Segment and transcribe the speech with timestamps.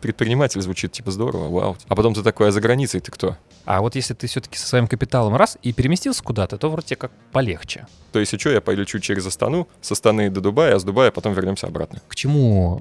[0.00, 1.76] Предприниматель звучит типа здорово, вау.
[1.88, 3.36] А потом ты такой, а за границей ты кто?
[3.64, 7.10] А вот если ты все-таки со своим капиталом раз и переместился куда-то, то вроде как
[7.32, 7.86] полегче.
[8.12, 11.32] То есть, что, я полечу через Астану, с Астаны до Дубая, а с Дубая потом
[11.34, 12.00] вернемся обратно.
[12.06, 12.80] К чему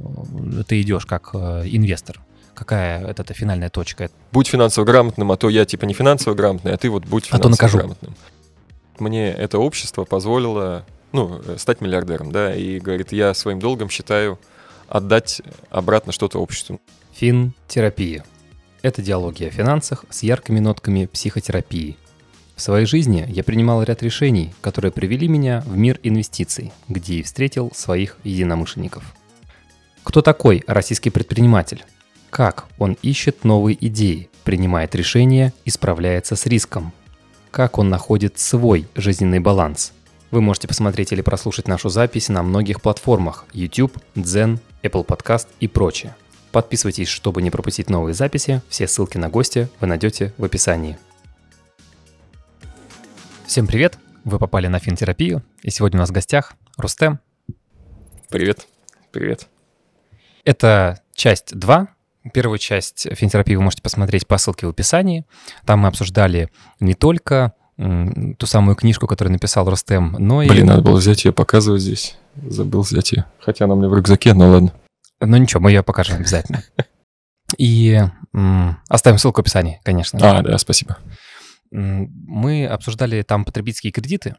[0.60, 2.22] э, ты идешь как э, инвестор?
[2.54, 4.10] Какая это, это финальная точка?
[4.32, 7.38] Будь финансово грамотным, а то я типа не финансово грамотный, а ты вот будь А
[7.38, 7.78] то финансово накажу.
[7.80, 8.16] грамотным.
[9.00, 14.40] Мне это общество позволило, ну, э, стать миллиардером, да, и говорит, я своим долгом считаю
[14.88, 16.80] отдать обратно что-то обществу.
[17.18, 18.24] Финтерапия.
[18.84, 21.98] Это диалоги о финансах с яркими нотками психотерапии.
[22.56, 27.24] В своей жизни я принимал ряд решений, которые привели меня в мир инвестиций, где и
[27.24, 29.04] встретил своих единомышленников.
[30.04, 31.84] Кто такой российский предприниматель?
[32.30, 36.94] Как он ищет новые идеи, принимает решения и справляется с риском?
[37.50, 39.92] Как он находит свой жизненный баланс?
[40.30, 45.68] Вы можете посмотреть или прослушать нашу запись на многих платформах YouTube, Zen, Apple Podcast и
[45.68, 46.16] прочее.
[46.58, 48.64] Подписывайтесь, чтобы не пропустить новые записи.
[48.68, 50.98] Все ссылки на гостя вы найдете в описании.
[53.46, 54.00] Всем привет!
[54.24, 57.20] Вы попали на финтерапию, и сегодня у нас в гостях Рустем.
[58.30, 58.66] Привет.
[59.12, 59.46] Привет.
[60.46, 61.90] Это часть 2.
[62.34, 65.28] Первую часть финтерапии вы можете посмотреть по ссылке в описании.
[65.64, 66.50] Там мы обсуждали
[66.80, 70.50] не только ту самую книжку, которую написал Рустем, но и...
[70.50, 72.18] Блин, надо было взять ее, показывать здесь.
[72.36, 73.26] Забыл взять ее.
[73.42, 74.74] Хотя она у меня в рюкзаке, ну ладно.
[75.20, 76.64] Ну ничего, мы ее покажем обязательно.
[77.58, 78.00] И
[78.90, 80.20] оставим ссылку в описании, конечно.
[80.22, 80.98] А, да, спасибо.
[81.72, 84.36] Мы обсуждали там потребительские кредиты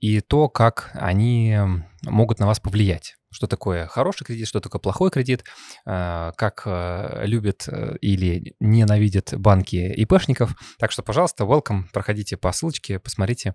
[0.00, 1.56] и то, как они
[2.02, 3.16] могут на вас повлиять.
[3.32, 5.44] Что такое хороший кредит, что такое плохой кредит,
[5.86, 10.56] э, как э, любят э, или ненавидят банки ИПшников.
[10.80, 13.54] Так что, пожалуйста, welcome, проходите по ссылочке, посмотрите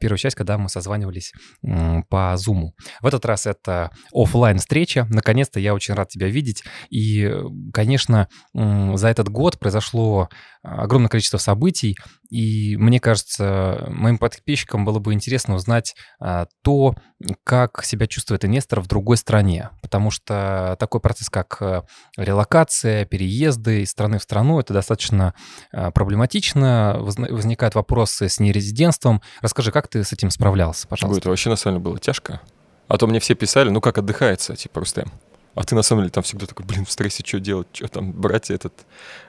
[0.00, 2.70] первую часть, когда мы созванивались по Zoom.
[3.00, 5.06] В этот раз это оффлайн встреча.
[5.08, 6.64] Наконец-то я очень рад тебя видеть.
[6.90, 7.32] И,
[7.72, 10.28] конечно, за этот год произошло
[10.62, 11.96] огромное количество событий,
[12.30, 15.94] и мне кажется, моим подписчикам было бы интересно узнать
[16.62, 16.94] то,
[17.44, 21.82] как себя чувствует инвестор в другой стране, потому что такой процесс, как э,
[22.16, 25.34] релокация, переезды из страны в страну, это достаточно
[25.72, 29.22] а, проблематично, возникают вопросы с нерезидентством.
[29.40, 31.20] Расскажи, как ты с этим справлялся, Ой, пожалуйста?
[31.20, 32.40] это вообще на самом деле было тяжко.
[32.88, 35.10] А то мне все писали, ну как отдыхается, типа, Рустем.
[35.54, 38.12] А ты на самом деле там всегда такой, блин, в стрессе что делать, что там
[38.12, 38.72] брать этот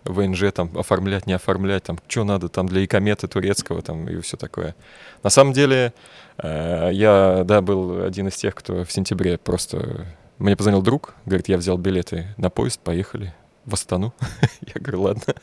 [0.06, 4.38] ВНЖ, там оформлять, не оформлять, там что надо там для икометы турецкого там и все
[4.38, 4.76] такое.
[5.22, 5.94] На самом деле
[6.38, 10.08] э, я, да, был один из тех, кто в сентябре просто...
[10.40, 13.34] Мне позвонил друг, говорит, я взял билеты на поезд, поехали
[13.66, 14.14] в Астану.
[14.62, 15.36] Я говорю, ладно.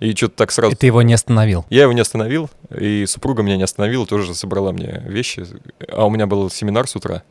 [0.00, 1.64] И что-то так сразу И ты его не остановил.
[1.70, 5.46] я его не остановил, и супруга меня не остановила, тоже собрала мне вещи.
[5.88, 7.22] А у меня был семинар с утра.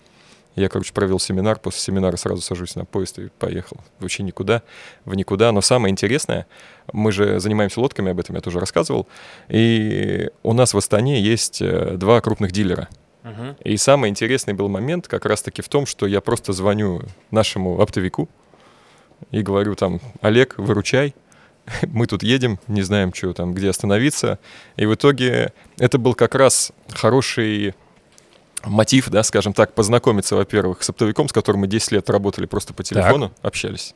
[0.55, 3.77] Я, короче, провел семинар, после семинара сразу сажусь на поезд и поехал.
[3.99, 4.61] Вообще никуда,
[5.05, 5.51] в никуда.
[5.51, 6.47] Но самое интересное,
[6.91, 9.07] мы же занимаемся лодками, об этом я тоже рассказывал.
[9.47, 12.89] И у нас в Астане есть э, два крупных дилера.
[13.63, 18.27] И самый интересный был момент как раз-таки в том, что я просто звоню нашему оптовику
[19.31, 21.13] и говорю там, Олег, выручай,
[21.87, 24.39] мы тут едем, не знаем, что там, где остановиться.
[24.77, 27.75] И в итоге это был как раз хороший
[28.63, 32.73] мотив, да, скажем так, познакомиться, во-первых, с оптовиком, с которым мы 10 лет работали просто
[32.73, 33.95] по телефону, общались.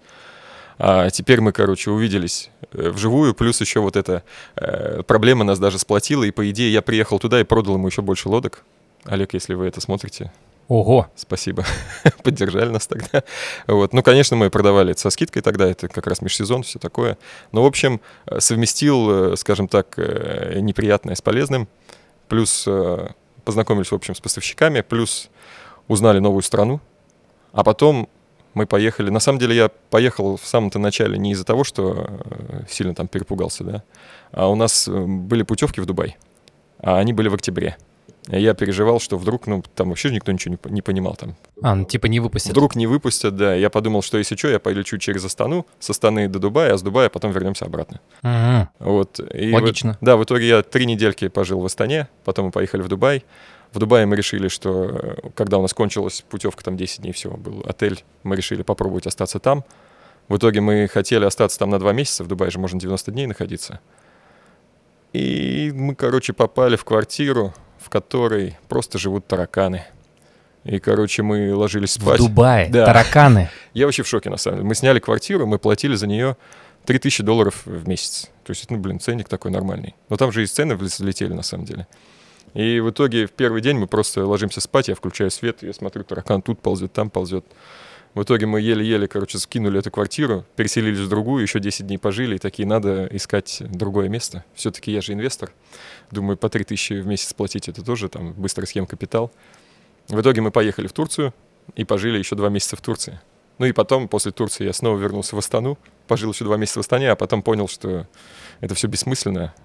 [0.80, 4.24] А теперь мы, короче, увиделись э, вживую, плюс еще вот эта
[4.56, 8.02] э, проблема нас даже сплотила, и по идее я приехал туда и продал ему еще
[8.02, 8.64] больше лодок.
[9.06, 10.32] Олег, если вы это смотрите,
[10.70, 11.66] Ого, Спасибо.
[12.24, 13.24] Поддержали нас тогда.
[13.68, 13.92] Вот.
[13.92, 17.18] Ну, конечно, мы продавали это со скидкой тогда, это как раз межсезон, все такое.
[17.52, 21.68] Но, в общем, э, совместил, э, скажем так, неприятное с полезным.
[22.30, 22.68] Плюс
[23.44, 25.30] познакомились, в общем, с поставщиками, плюс
[25.88, 26.80] узнали новую страну.
[27.52, 28.10] А потом
[28.54, 29.10] мы поехали.
[29.10, 33.08] На самом деле я поехал в самом-то начале не из-за того, что э, сильно там
[33.08, 33.84] перепугался, да.
[34.32, 36.18] А у нас э, были путевки в Дубай,
[36.80, 37.78] а они были в октябре.
[38.28, 41.36] Я переживал, что вдруг, ну, там вообще никто ничего не, не понимал там.
[41.62, 42.52] а, ну, типа не выпустят.
[42.54, 43.54] Вдруг не выпустят, да.
[43.54, 46.82] Я подумал, что если что, я полечу через Астану, с Астаны до Дубая, а с
[46.82, 48.00] Дубая потом вернемся обратно.
[48.22, 48.70] Мгм.
[48.80, 49.20] Вот.
[49.34, 49.98] И Логично.
[50.00, 53.26] в- да, в итоге я три недельки пожил в Астане, потом мы поехали в Дубай.
[53.74, 57.36] В Дубае мы решили, что э, когда у нас кончилась путевка, там 10 дней всего
[57.36, 59.66] был отель, мы решили попробовать остаться там.
[60.30, 63.26] В итоге мы хотели остаться там на два месяца, в Дубае же можно 90 дней
[63.28, 63.82] находиться.
[65.12, 67.54] И мы, короче, попали в квартиру,
[67.84, 69.84] в которой просто живут тараканы.
[70.64, 72.18] И, короче, мы ложились В спать.
[72.20, 72.86] Дубае, Да.
[72.86, 73.50] тараканы.
[73.74, 74.68] Я вообще в шоке, на самом деле.
[74.70, 76.38] Мы сняли квартиру, мы платили за нее
[76.86, 78.30] 3000 долларов в месяц.
[78.46, 79.96] То есть, ну, блин, ценник такой нормальный.
[80.10, 81.88] Но там же и цены взлетели, на самом деле.
[82.54, 86.04] И в итоге в первый день мы просто ложимся спать, я включаю свет, я смотрю,
[86.04, 87.46] таракан тут ползет, там ползет.
[88.14, 92.36] В итоге мы еле-еле, короче, скинули эту квартиру, переселились в другую, еще 10 дней пожили,
[92.36, 94.46] и такие, надо искать другое место.
[94.54, 95.52] Все-таки я же инвестор.
[96.12, 99.32] Думаю, по 3000 в месяц платить это тоже там быстро съем капитал.
[100.10, 101.34] В итоге мы поехали в Турцию
[101.76, 103.20] и пожили еще два месяца в Турции.
[103.58, 106.82] Ну и потом, после Турции, я снова вернулся в Астану, пожил еще два месяца в
[106.82, 108.08] Астане, а потом понял, что
[108.60, 109.56] это все бессмысленно.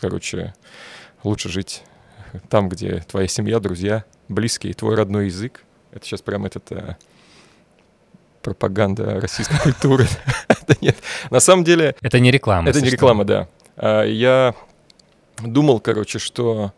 [0.00, 0.54] Короче,
[1.22, 1.82] лучше жить
[2.50, 5.64] там, где твоя семья, друзья, близкие, твой родной язык.
[5.92, 6.96] Это сейчас прям этот а,
[8.46, 10.06] пропаганда российской культуры.
[10.48, 10.96] Это нет.
[11.30, 11.96] На самом деле...
[12.00, 12.70] Это не реклама.
[12.70, 13.48] Это не реклама, да.
[13.76, 14.54] А, я
[15.42, 16.72] думал, короче, что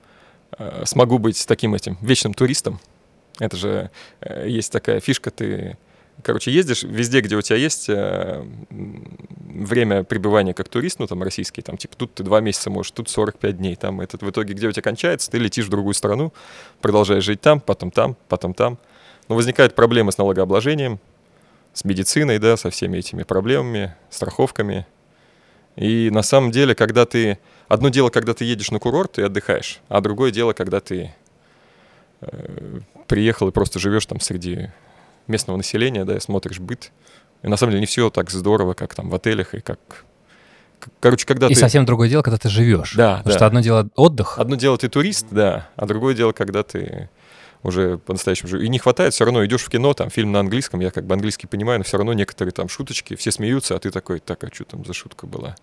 [0.53, 2.81] а, смогу быть таким этим вечным туристом.
[3.38, 5.76] Это же э, есть такая фишка, ты
[6.25, 11.62] Короче, ездишь везде, где у тебя есть э, время пребывания как турист, ну, там, российский,
[11.62, 14.67] там, типа, тут ты два месяца можешь, тут 45 дней, там, этот, в итоге, где
[14.67, 16.32] у тебя кончается, ты летишь в другую страну,
[16.81, 18.79] продолжаешь жить там, потом там, потом там.
[19.29, 20.99] Но возникают проблемы с налогообложением,
[21.79, 24.85] с медициной, да, со всеми этими проблемами, страховками.
[25.77, 27.39] И на самом деле, когда ты...
[27.69, 31.15] Одно дело, когда ты едешь на курорт и отдыхаешь, а другое дело, когда ты
[32.21, 34.71] э, приехал и просто живешь там среди
[35.29, 36.91] местного населения, да, и смотришь быт.
[37.45, 39.79] И на самом деле не все так здорово, как там в отелях и как...
[40.99, 41.61] Короче, когда и ты...
[41.61, 42.95] совсем другое дело, когда ты живешь.
[42.97, 43.37] Да, Потому да.
[43.37, 44.37] что одно дело отдых.
[44.37, 47.09] Одно дело ты турист, да, а другое дело, когда ты
[47.62, 48.66] уже по-настоящему живешь.
[48.66, 51.14] И не хватает, все равно идешь в кино, там фильм на английском, я как бы
[51.14, 54.49] английский понимаю, но все равно некоторые там шуточки, все смеются, а ты такой, так, а
[54.52, 55.56] что там за шутка была?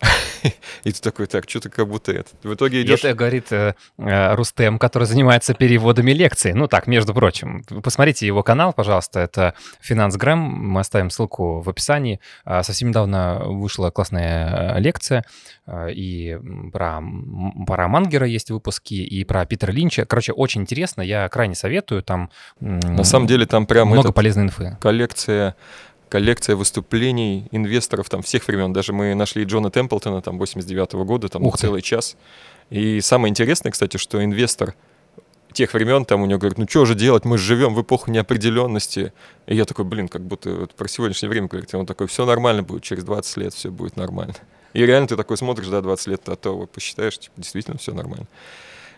[0.84, 2.30] И ты такой, так, что-то как будто это.
[2.42, 3.00] В итоге идешь...
[3.00, 6.52] Это говорит э, э, Рустем, который занимается переводами лекций.
[6.52, 7.64] Ну так, между прочим.
[7.82, 9.20] Посмотрите его канал, пожалуйста.
[9.20, 10.38] Это Финанс Грэм.
[10.38, 12.20] Мы оставим ссылку в описании.
[12.44, 15.24] Э, совсем недавно вышла классная э, лекция.
[15.66, 16.38] Э, и
[16.72, 17.02] про,
[17.66, 20.06] про Мангера есть выпуски, и про Питера Линча.
[20.06, 21.02] Короче, очень интересно.
[21.02, 22.02] Я крайне советую.
[22.02, 22.30] Там
[22.60, 24.76] На самом деле там прям много полезной инфы.
[24.80, 25.56] Коллекция
[26.10, 28.72] коллекция выступлений инвесторов там всех времен.
[28.72, 32.16] Даже мы нашли Джона Темплтона там 89 -го года, там Ух целый час.
[32.68, 34.74] И самое интересное, кстати, что инвестор
[35.52, 39.12] тех времен, там у него говорит, ну что же делать, мы живем в эпоху неопределенности.
[39.46, 41.72] И я такой, блин, как будто вот про сегодняшнее время говорит.
[41.72, 44.34] И он такой, все нормально будет, через 20 лет все будет нормально.
[44.72, 48.26] И реально ты такой смотришь, да, 20 лет, а то посчитаешь, типа, действительно все нормально.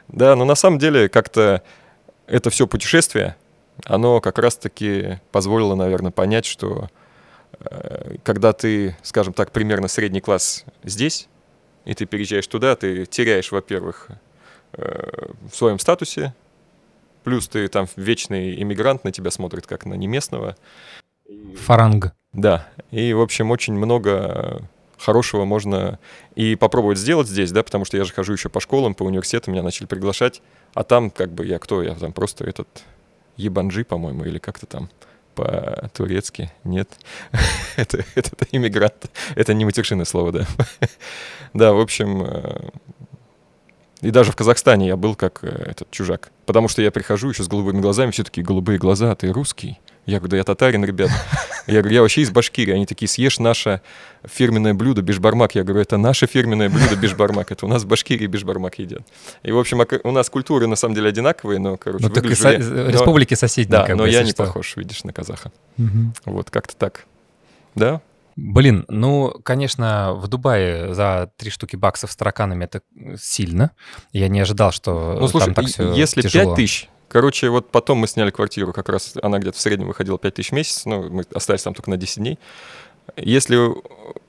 [0.08, 1.62] Да, но на самом деле как-то
[2.26, 3.36] это все путешествие,
[3.84, 6.88] оно как раз-таки позволило, наверное, понять, что
[8.24, 11.28] когда ты, скажем так, примерно средний класс здесь,
[11.84, 14.08] и ты переезжаешь туда, ты теряешь, во-первых,
[14.74, 16.34] э, в своем статусе,
[17.24, 20.56] плюс ты там вечный иммигрант, на тебя смотрит как на неместного.
[21.56, 22.12] Фаранг.
[22.32, 24.62] Да, и, в общем, очень много
[24.98, 25.98] хорошего можно
[26.36, 29.52] и попробовать сделать здесь, да, потому что я же хожу еще по школам, по университетам,
[29.52, 30.40] меня начали приглашать,
[30.74, 31.82] а там как бы я кто?
[31.82, 32.68] Я там просто этот
[33.36, 34.88] ебанджи, по-моему, или как-то там
[35.34, 36.50] по-турецки.
[36.64, 36.88] Нет,
[37.76, 39.10] это, это, это иммигрант.
[39.34, 40.46] Это не матершинное слово, да.
[41.54, 42.70] да, в общем, э,
[44.02, 46.32] и даже в Казахстане я был как э, этот чужак.
[46.44, 49.78] Потому что я прихожу еще с голубыми глазами, все такие голубые глаза, а ты русский.
[50.06, 51.10] Я говорю, да я татарин, ребят.
[51.66, 52.74] Я говорю, я вообще из Башкирии.
[52.74, 53.82] Они такие, съешь наше
[54.24, 55.54] фирменное блюдо бешбармак.
[55.54, 57.52] Я говорю, это наше фирменное блюдо бешбармак.
[57.52, 59.02] Это у нас в Башкирии бешбармак едят.
[59.44, 62.34] И, в общем, у нас культуры на самом деле одинаковые, но, короче, ну, так и
[62.34, 62.88] со- но...
[62.88, 63.86] республики соседние.
[63.86, 64.44] Да, но я не что.
[64.44, 65.52] похож, видишь, на казаха.
[65.78, 66.12] Угу.
[66.26, 67.06] Вот, как-то так.
[67.76, 68.00] Да?
[68.34, 72.80] Блин, ну, конечно, в Дубае за три штуки баксов с тараканами это
[73.20, 73.72] сильно.
[74.12, 76.54] Я не ожидал, что ну, слушай, там так все если тяжело.
[76.54, 80.18] 5 тысяч Короче, вот потом мы сняли квартиру, как раз она где-то в среднем выходила
[80.18, 82.38] 5 тысяч в месяц, ну, мы остались там только на 10 дней.
[83.18, 83.54] Если,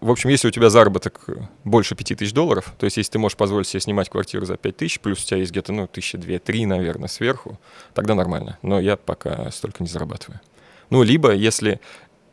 [0.01, 1.21] в общем, если у тебя заработок
[1.63, 4.75] больше 5 тысяч долларов, то есть если ты можешь позволить себе снимать квартиру за 5
[4.75, 7.57] тысяч, плюс у тебя есть где-то, ну, тысяча две-три, наверное, сверху,
[7.93, 8.59] тогда нормально.
[8.63, 10.41] Но я пока столько не зарабатываю.
[10.89, 11.79] Ну, либо если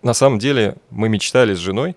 [0.02, 1.94] на самом деле мы мечтали с женой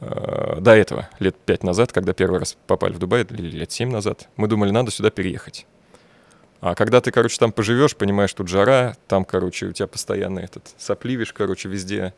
[0.00, 3.90] э, до этого, лет пять назад, когда первый раз попали в Дубай, или лет семь
[3.90, 5.64] назад, мы думали, надо сюда переехать.
[6.60, 10.68] А когда ты, короче, там поживешь, понимаешь, тут жара, там, короче, у тебя постоянно этот
[10.76, 12.12] сопливишь, короче, везде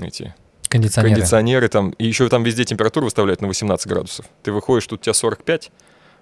[0.00, 0.34] эти
[0.68, 1.14] кондиционеры.
[1.14, 4.26] кондиционеры там, и еще там везде температуру выставляют на 18 градусов.
[4.42, 5.70] Ты выходишь, тут у тебя 45,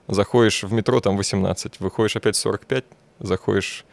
[0.08, 2.84] заходишь в метро, там 18, выходишь опять 45,
[3.20, 3.84] заходишь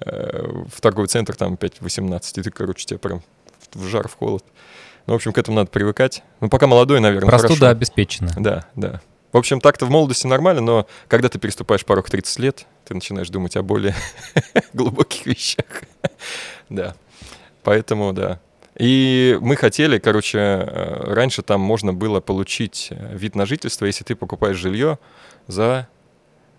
[0.00, 3.22] э, в торговый центр, там опять 18, и ты, короче, тебе прям
[3.74, 4.44] в жар, в холод.
[5.06, 6.22] Ну, в общем, к этому надо привыкать.
[6.40, 7.70] Ну, пока молодой, наверное, Простуда хорошо.
[7.72, 8.32] обеспечена.
[8.36, 9.00] Да, да.
[9.32, 13.28] В общем, так-то в молодости нормально, но когда ты переступаешь порог 30 лет, ты начинаешь
[13.28, 13.94] думать о более
[14.72, 15.84] глубоких вещах.
[16.68, 16.96] да.
[17.62, 18.40] Поэтому, да.
[18.76, 24.02] И мы хотели, короче, э, раньше там можно было получить э, вид на жительство, если
[24.02, 24.98] ты покупаешь жилье
[25.46, 25.86] за,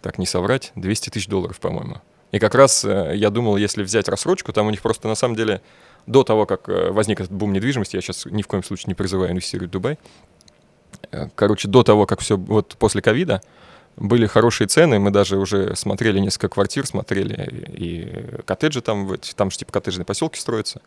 [0.01, 1.97] так не соврать, 200 тысяч долларов, по-моему.
[2.31, 5.35] И как раз э, я думал, если взять рассрочку, там у них просто на самом
[5.35, 5.61] деле
[6.07, 9.31] до того, как возник этот бум недвижимости, я сейчас ни в коем случае не призываю
[9.31, 9.99] инвестировать в Дубай.
[11.35, 13.41] Короче, до того, как все, вот после ковида,
[13.97, 19.57] были хорошие цены, мы даже уже смотрели несколько квартир, смотрели и коттеджи там, там же
[19.57, 20.81] типа коттеджные поселки строятся,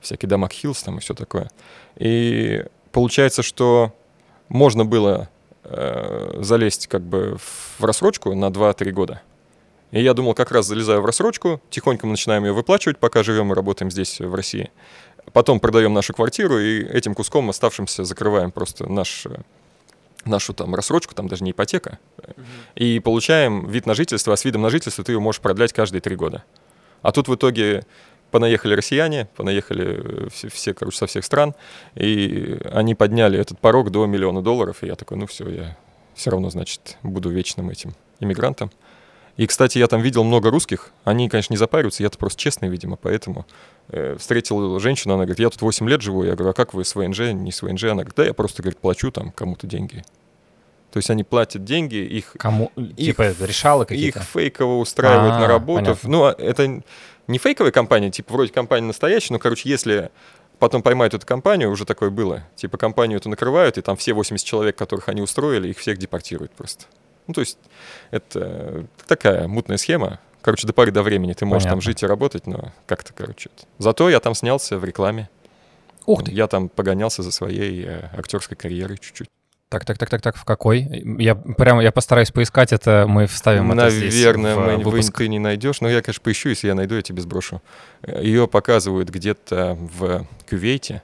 [0.00, 1.50] всякие Damac Hills там и все такое.
[1.96, 3.92] И получается, что
[4.48, 5.28] можно было
[5.64, 9.22] э, залезть как бы в рассрочку на 2-3 года.
[9.90, 13.52] И я думал, как раз залезаю в рассрочку, тихонько мы начинаем ее выплачивать, пока живем
[13.52, 14.70] и работаем здесь, в России.
[15.32, 19.36] Потом продаем нашу квартиру и этим куском оставшимся закрываем просто наш э,
[20.26, 22.34] нашу там рассрочку, там даже не ипотека, угу.
[22.74, 26.00] и получаем вид на жительство, а с видом на жительство ты ее можешь продлять каждые
[26.00, 26.44] три года.
[27.02, 27.84] А тут в итоге
[28.30, 31.54] понаехали россияне, понаехали все, все, короче, со всех стран,
[31.94, 35.76] и они подняли этот порог до миллиона долларов, и я такой, ну все, я
[36.14, 38.70] все равно, значит, буду вечным этим иммигрантом.
[39.36, 42.96] И, кстати, я там видел много русских, они, конечно, не запариваются, я-то просто честный, видимо,
[42.96, 43.73] поэтому э,
[44.18, 46.94] встретил женщину, она говорит, я тут 8 лет живу, я говорю, а как вы с
[46.94, 47.84] ВНЖ, не с ВНЖ?
[47.84, 50.04] Она говорит, да, я просто, говорит, плачу там кому-то деньги.
[50.90, 52.34] То есть они платят деньги, их...
[52.38, 52.70] Кому?
[52.76, 54.20] Их, типа решалы какие-то?
[54.20, 55.84] Их фейково устраивают А-а-а, на работу.
[55.84, 56.08] Понятно.
[56.08, 56.82] Ну, а это
[57.26, 60.10] не фейковая компания, типа вроде компания настоящая, но, короче, если
[60.60, 64.46] потом поймают эту компанию, уже такое было, типа компанию эту накрывают, и там все 80
[64.46, 66.84] человек, которых они устроили, их всех депортируют просто.
[67.26, 67.58] Ну, то есть
[68.12, 70.20] это такая мутная схема.
[70.44, 71.70] Короче, до поры до времени ты можешь Понятно.
[71.70, 73.48] там жить и работать, но как-то, короче.
[73.78, 75.30] Зато я там снялся в рекламе.
[76.04, 76.32] Ух ты!
[76.32, 79.28] Я там погонялся за своей э, актерской карьерой чуть-чуть.
[79.70, 80.86] Так, так, так, так, так, в какой?
[81.18, 85.16] Я прямо, я постараюсь поискать это, мы вставим Наверное, это здесь мы, выпуск.
[85.16, 87.62] ты не найдешь, но я, конечно, поищу, если я найду, я тебе сброшу.
[88.06, 91.02] Ее показывают где-то в Кувейте.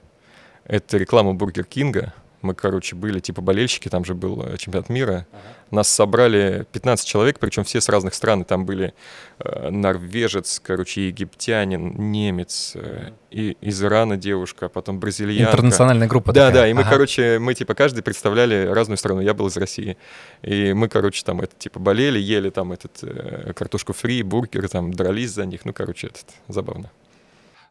[0.65, 2.13] Это реклама Бургер Кинга.
[2.41, 5.27] Мы, короче, были типа болельщики, там же был э, чемпионат мира.
[5.31, 5.41] Ага.
[5.71, 8.43] Нас собрали 15 человек, причем все с разных стран.
[8.43, 8.93] Там были
[9.39, 15.53] э, норвежец, короче, египтянин, немец, э, и из Ирана девушка, потом бразильянка.
[15.53, 16.63] Интернациональная группа Да, такая.
[16.63, 16.89] да, и мы, ага.
[16.89, 19.21] короче, мы типа каждый представляли разную страну.
[19.21, 19.97] Я был из России.
[20.41, 24.91] И мы, короче, там это типа болели, ели там этот э, картошку фри, бургер, там
[24.93, 25.63] дрались за них.
[25.63, 26.91] Ну, короче, этот забавно.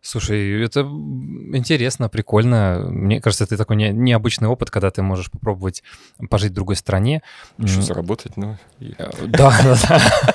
[0.02, 2.86] Слушай, это интересно, прикольно.
[2.88, 5.82] Мне кажется, это такой не, необычный опыт, когда ты можешь попробовать
[6.30, 7.22] пожить в другой стране.
[7.58, 8.56] Еще заработать, ну.
[8.80, 10.34] Э, да, да, да.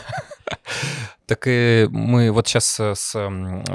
[1.25, 3.12] Так и мы вот сейчас с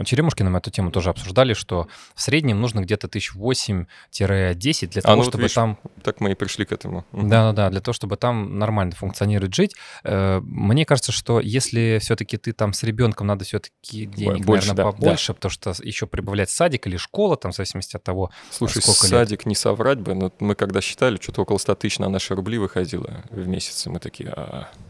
[0.04, 5.16] Черемушкиным эту тему тоже обсуждали, что в среднем нужно где-то 1008-10 для а, того, а,
[5.16, 5.78] ну, чтобы видишь, там...
[6.02, 7.04] Так мы и пришли к этому.
[7.12, 9.75] Да-да-да, для того, чтобы там нормально функционировать, жить.
[10.04, 14.92] Э, мне кажется, что если все-таки ты там с ребенком, надо все-таки денег, Больше, наверное,
[14.92, 15.35] да, побольше, да.
[15.35, 19.40] потому что еще прибавлять садик или школа, там, в зависимости от того, Слушай, сколько садик
[19.40, 19.47] лет.
[19.47, 23.25] не соврать бы, но мы когда считали, что-то около 100 тысяч на наши рубли выходило
[23.30, 24.30] в месяц, и мы такие...
[24.30, 24.90] А -а -а.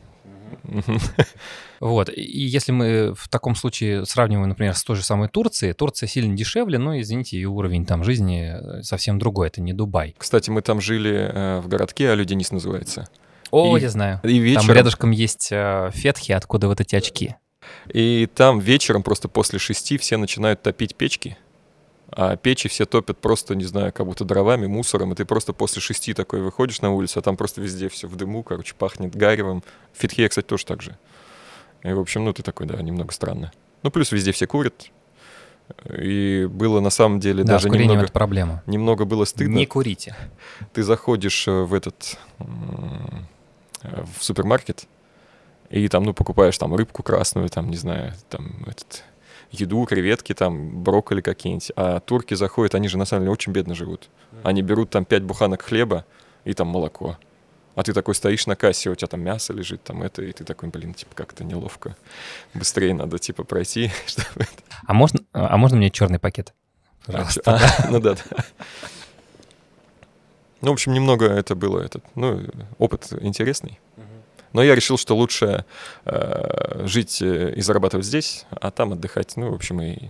[1.81, 2.11] Вот.
[2.15, 6.37] И если мы в таком случае сравниваем, например, с той же самой Турцией, Турция сильно
[6.37, 10.15] дешевле, но, извините, и уровень там жизни э, совсем другой, это не Дубай.
[10.19, 13.09] Кстати, мы там жили э, в городке, Алюденис называется.
[13.51, 14.21] О, и, я знаю.
[14.25, 14.67] И вечером...
[14.67, 17.37] Там рядышком есть э, фетхи, откуда вот эти очки.
[17.93, 21.39] И там вечером просто после шести все начинают топить печки,
[22.13, 25.81] а печи все топят просто, не знаю, как будто дровами, мусором, и ты просто после
[25.81, 29.63] шести такой выходишь на улицу, а там просто везде все в дыму, короче, пахнет гаревом.
[29.93, 30.97] В Фетхе, кстати, тоже так же.
[31.83, 33.53] И, в общем, ну, ты такой, да, немного странно.
[33.83, 34.91] Ну, плюс везде все курят.
[35.97, 38.03] И было на самом деле да, даже немного...
[38.03, 38.63] это проблема.
[38.67, 39.55] Немного было стыдно.
[39.55, 40.17] Не курите.
[40.73, 42.19] Ты заходишь э, в этот...
[43.81, 44.87] в супермаркет,
[45.71, 49.05] и там, ну, покупаешь там рыбку красную, там, не знаю, там, этот
[49.51, 51.73] еду, креветки, там, брокколи какие-нибудь.
[51.77, 54.09] А турки заходят, они же на самом деле очень бедно живут.
[54.43, 56.05] Они берут там пять буханок хлеба
[56.45, 57.19] и там молоко.
[57.75, 60.45] А ты такой стоишь на кассе, у тебя там мясо лежит, там это, и ты
[60.45, 61.97] такой, блин, типа как-то неловко.
[62.53, 64.47] Быстрее надо, типа, пройти, чтобы...
[64.87, 66.53] А можно, а можно мне черный пакет?
[67.07, 67.43] Пожалуйста.
[67.47, 68.45] А, ну да, да.
[70.61, 72.45] Ну, в общем, немного это было, этот, ну,
[72.79, 73.81] опыт интересный.
[74.53, 75.65] Но я решил, что лучше
[76.05, 79.37] э, жить э, и зарабатывать здесь, а там отдыхать.
[79.37, 80.09] Ну, в общем, и...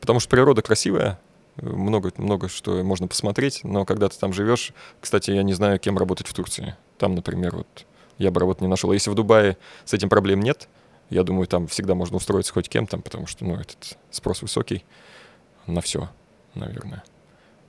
[0.00, 1.20] Потому что природа красивая,
[1.56, 5.96] много, много что можно посмотреть, но когда ты там живешь, кстати, я не знаю, кем
[5.96, 6.76] работать в Турции.
[6.98, 7.86] Там, например, вот
[8.18, 8.90] я бы работу не нашел.
[8.90, 10.68] А если в Дубае с этим проблем нет,
[11.10, 14.84] я думаю, там всегда можно устроиться хоть кем там, потому что, ну, этот спрос высокий
[15.66, 16.08] на все,
[16.54, 17.04] наверное.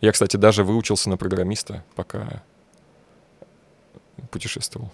[0.02, 2.44] Я, кстати, даже выучился на программиста, пока
[4.32, 4.92] путешествовал.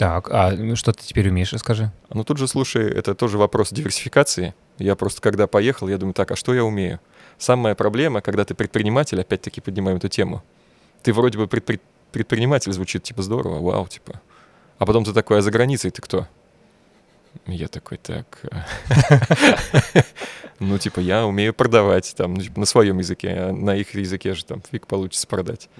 [0.00, 1.92] Так, а что ты теперь умеешь, расскажи?
[2.08, 4.54] Ну, тут же, слушай, это тоже вопрос диверсификации.
[4.78, 7.00] Я просто, когда поехал, я думаю, так, а что я умею?
[7.36, 10.42] Самая проблема, когда ты предприниматель, опять-таки поднимаем эту тему,
[11.02, 14.22] ты вроде бы предпри- предприниматель звучит типа здорово, вау, типа.
[14.78, 16.26] А потом ты такой, а за границей ты кто?
[17.46, 18.40] Я такой, так...
[20.60, 24.34] Ну, типа, я умею продавать там ну, типа, на своем языке, а на их языке
[24.34, 25.70] же там фиг получится продать.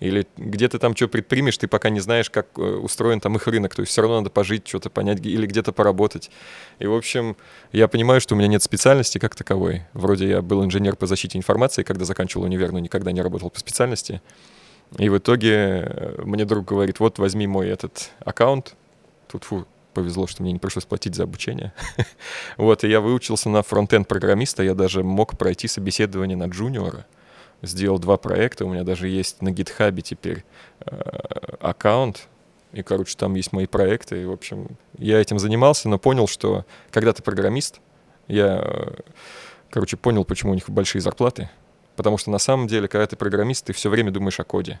[0.00, 3.46] Или где ты там что предпримешь, ты пока не знаешь, как э, устроен там их
[3.46, 6.30] рынок, то есть все равно надо пожить, что-то понять или где-то поработать.
[6.78, 7.36] И, в общем,
[7.72, 9.82] я понимаю, что у меня нет специальности как таковой.
[9.92, 13.60] Вроде я был инженер по защите информации, когда заканчивал универ, но никогда не работал по
[13.60, 14.22] специальности.
[14.96, 18.74] И в итоге э, мне друг говорит, вот возьми мой этот аккаунт,
[19.28, 21.72] тут фу, повезло, что мне не пришлось платить за обучение.
[22.56, 27.06] вот, и я выучился на фронтенд программиста, я даже мог пройти собеседование на джуниора.
[27.62, 30.44] Сделал два проекта, у меня даже есть на гитхабе теперь
[30.80, 30.96] э,
[31.60, 32.28] аккаунт,
[32.72, 36.64] и, короче, там есть мои проекты, и, в общем, я этим занимался, но понял, что
[36.90, 37.80] когда ты программист,
[38.28, 38.92] я, э,
[39.70, 41.50] короче, понял, почему у них большие зарплаты,
[41.96, 44.80] потому что на самом деле, когда ты программист, ты все время думаешь о коде.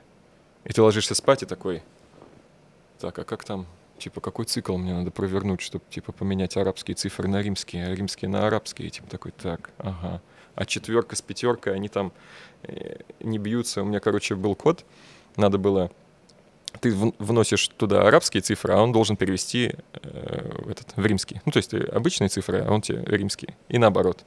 [0.64, 1.82] И ты ложишься спать и такой,
[2.98, 3.66] так, а как там
[4.00, 8.28] типа, какой цикл мне надо провернуть, чтобы, типа, поменять арабские цифры на римские, а римские
[8.28, 10.20] на арабские, и, типа, такой, так, ага.
[10.56, 12.12] А четверка с пятеркой, они там
[12.64, 13.82] э, не бьются.
[13.82, 14.84] У меня, короче, был код,
[15.36, 15.92] надо было
[16.80, 21.40] ты вносишь туда арабские цифры, а он должен перевести э, этот, в римский.
[21.44, 23.56] Ну, то есть обычные цифры, а он тебе римские.
[23.68, 24.24] И наоборот.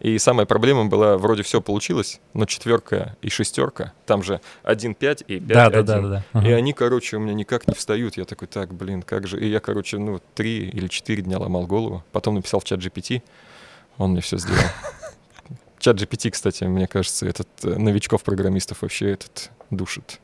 [0.00, 5.38] И самая проблема была, вроде все получилось, но четверка и шестерка, там же 1-5 и
[5.38, 6.46] 5 да, да, да, да, да.
[6.46, 8.16] И они, короче, у меня никак не встают.
[8.16, 9.40] Я такой, так, блин, как же.
[9.40, 12.02] И я, короче, ну, три или четыре дня ломал голову.
[12.12, 13.22] Потом написал в чат GPT,
[13.98, 14.60] он мне все сделал.
[15.78, 20.18] Чат GPT, кстати, мне кажется, этот э, новичков-программистов вообще этот душит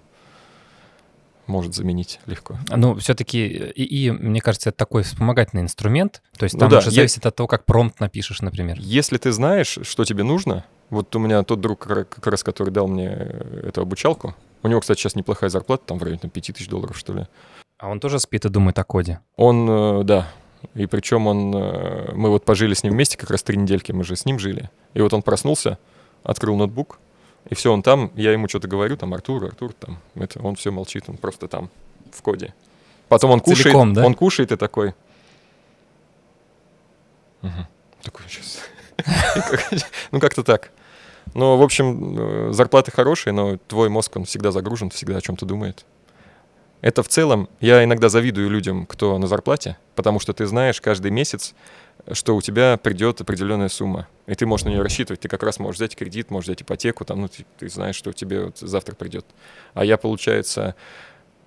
[1.50, 2.56] может заменить легко.
[2.68, 6.22] Ну, все-таки и, мне кажется, это такой вспомогательный инструмент.
[6.38, 8.76] То есть ну там ну, да, уже зависит от того, как промпт напишешь, например.
[8.80, 12.88] Если ты знаешь, что тебе нужно, вот у меня тот друг, как раз, который дал
[12.88, 16.98] мне эту обучалку, у него, кстати, сейчас неплохая зарплата, там в районе там, 5000 долларов,
[16.98, 17.26] что ли.
[17.78, 19.20] А он тоже спит и думает о коде?
[19.36, 20.28] Он, э, да.
[20.74, 21.54] И причем он...
[21.54, 24.38] Э, мы вот пожили с ним вместе, как раз три недельки мы же с ним
[24.38, 24.70] жили.
[24.92, 25.78] И вот он проснулся,
[26.22, 26.98] открыл ноутбук,
[27.50, 30.70] и все, он там, я ему что-то говорю, там, Артур, Артур, там, это, он все
[30.70, 31.68] молчит, он просто там,
[32.12, 32.54] в коде.
[33.08, 34.06] Потом он кушает, Целиком, да?
[34.06, 34.94] он кушает и такой...
[37.42, 37.66] Угу.
[38.02, 38.60] Такой сейчас...
[40.12, 40.70] Ну, как-то так.
[41.34, 45.44] Ну, в общем, э, зарплаты хорошие, но твой мозг, он всегда загружен, всегда о чем-то
[45.44, 45.84] думает.
[46.82, 51.10] Это в целом, я иногда завидую людям, кто на зарплате, потому что ты знаешь каждый
[51.10, 51.54] месяц,
[52.12, 55.20] что у тебя придет определенная сумма, и ты можешь на нее рассчитывать.
[55.20, 58.12] Ты как раз можешь взять кредит, можешь взять ипотеку, там, ну, ты, ты знаешь, что
[58.12, 59.26] тебе вот завтра придет.
[59.74, 60.74] А я, получается,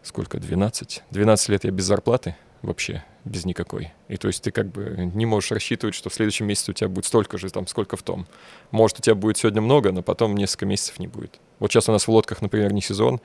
[0.02, 1.04] сколько, 12?
[1.10, 3.94] 12 лет я без зарплаты вообще, без никакой.
[4.08, 6.88] И то есть ты как бы не можешь рассчитывать, что в следующем месяце у тебя
[6.88, 8.26] будет столько же, там, сколько в том.
[8.72, 11.40] Может, у тебя будет сегодня много, но потом несколько месяцев не будет.
[11.60, 13.22] Вот сейчас у нас в лодках, например, не сезон,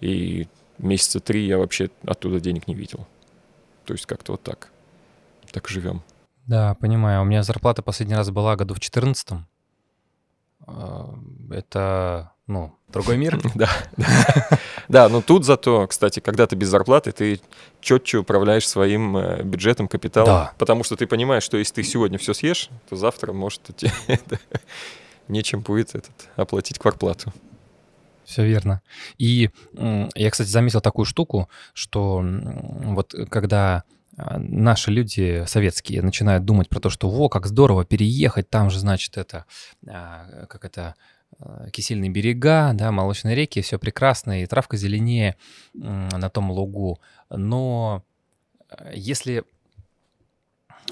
[0.00, 3.06] и месяца три я вообще оттуда денег не видел.
[3.86, 4.70] То есть как-то вот так.
[5.52, 6.02] Так живем.
[6.50, 7.22] Да, понимаю.
[7.22, 9.38] У меня зарплата последний раз была году в 14
[10.66, 11.14] а,
[11.52, 13.40] Это, ну, другой мир.
[13.54, 13.70] Да.
[14.88, 17.40] Да, но тут зато, кстати, когда ты без зарплаты, ты
[17.80, 20.48] четче управляешь своим э, бюджетом, капиталом.
[20.58, 23.92] Потому что ты понимаешь, что если ты сегодня все съешь, то завтра, может, тебе
[25.28, 27.32] нечем будет этот, оплатить кварплату.
[28.24, 28.82] Все верно.
[29.18, 29.50] И
[30.16, 33.84] я, кстати, заметил такую штуку, что вот когда
[34.16, 39.16] наши люди советские начинают думать про то, что во, как здорово переехать, там же, значит,
[39.16, 39.46] это,
[39.86, 40.94] а, как это,
[41.38, 45.36] а, кисельные берега, да, молочные реки, все прекрасно, и травка зеленее
[45.74, 47.00] на том лугу.
[47.30, 48.02] Но
[48.92, 49.44] если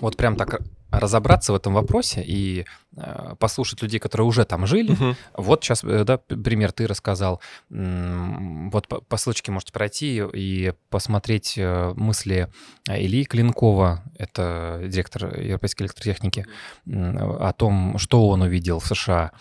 [0.00, 2.64] вот прям так разобраться в этом вопросе и
[2.96, 4.92] э, послушать людей, которые уже там жили.
[4.92, 5.16] Угу.
[5.37, 7.40] Вот сейчас, э, да, пример ты рассказал.
[7.68, 12.48] Вот по, по ссылочке можете пройти и посмотреть э, мысли
[12.88, 16.46] Ильи Клинкова, это директор Европейской электротехники,
[16.87, 19.33] о том, что он увидел в США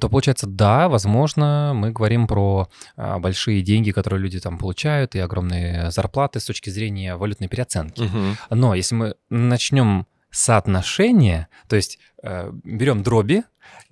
[0.00, 5.90] то получается, да, возможно, мы говорим про большие деньги, которые люди там получают, и огромные
[5.90, 8.02] зарплаты с точки зрения валютной переоценки.
[8.02, 8.36] Угу.
[8.50, 13.44] Но если мы начнем соотношение, то есть э, берем дроби,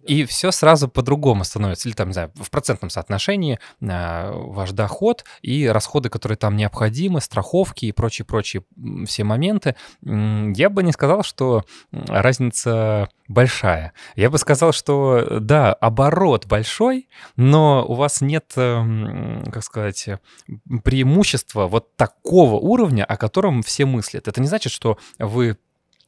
[0.02, 1.88] и все сразу по-другому становится.
[1.88, 7.22] Или там, не знаю, в процентном соотношении э, ваш доход и расходы, которые там необходимы,
[7.22, 8.64] страховки и прочие-прочие
[9.06, 9.76] все моменты.
[10.02, 13.94] Я бы не сказал, что разница большая.
[14.14, 20.08] Я бы сказал, что да, оборот большой, но у вас нет, э, как сказать,
[20.84, 24.28] преимущества вот такого уровня, о котором все мыслят.
[24.28, 25.56] Это не значит, что вы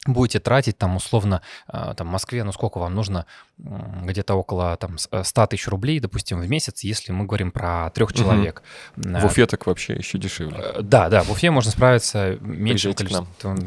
[0.06, 3.26] будете тратить там условно, а, там в Москве, ну сколько вам нужно,
[3.58, 8.12] где-то около там 100 э, тысяч рублей, допустим, в месяц, если мы говорим про трех
[8.12, 8.62] человек.
[8.96, 10.58] В Уфе так вообще еще дешевле.
[10.58, 13.58] Э, да, да, в Уфе можно справиться меньшим количеством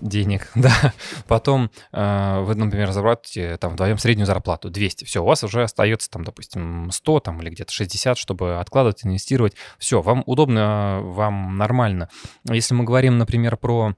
[0.00, 0.50] денег.
[0.64, 0.94] Да.
[1.26, 5.04] Потом э, вы, например, зарабатываете там вдвоем среднюю зарплату 200.
[5.04, 9.54] Все, у вас уже остается там, допустим, 100 там, или где-то 60, чтобы откладывать, инвестировать.
[9.78, 12.08] Все, вам удобно, вам нормально.
[12.48, 13.94] Если мы говорим, например, про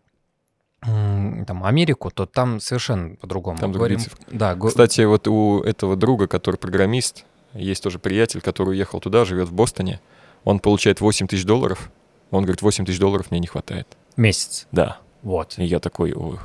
[1.47, 3.59] там, Америку, то там совершенно по-другому.
[3.59, 4.69] Там Говорим, да, го...
[4.69, 9.53] Кстати, вот у этого друга, который программист, есть тоже приятель, который уехал туда, живет в
[9.53, 10.01] Бостоне.
[10.45, 11.91] Он получает 8 тысяч долларов.
[12.31, 13.87] Он говорит, 8 тысяч долларов мне не хватает.
[14.17, 14.67] Месяц?
[14.73, 14.99] Да.
[15.23, 15.59] Вот.
[15.59, 16.39] И я такой, ой,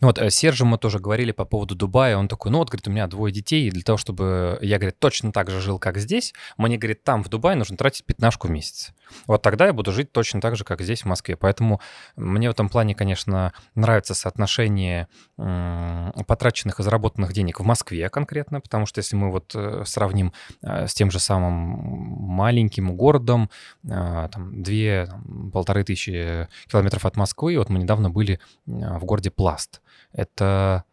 [0.00, 2.16] вот, э, с Сержем мы тоже говорили по поводу Дубая.
[2.16, 4.98] Он такой, ну вот, говорит, у меня двое детей, и для того, чтобы я, говорит,
[4.98, 8.50] точно так же жил, как здесь, мне, говорит, там, в Дубае, нужно тратить пятнашку в
[8.50, 8.92] месяц.
[9.26, 11.36] Вот тогда я буду жить точно так же, как здесь, в Москве.
[11.36, 11.80] Поэтому
[12.16, 18.86] мне в этом плане, конечно, нравится соотношение потраченных и заработанных денег в Москве конкретно, потому
[18.86, 23.50] что если мы вот э, сравним э, с тем же самым маленьким городом,
[23.82, 25.08] там, две,
[25.52, 29.80] полторы тысячи километров от Москвы, вот мы недавно были в городе Пласт.
[30.12, 30.84] Это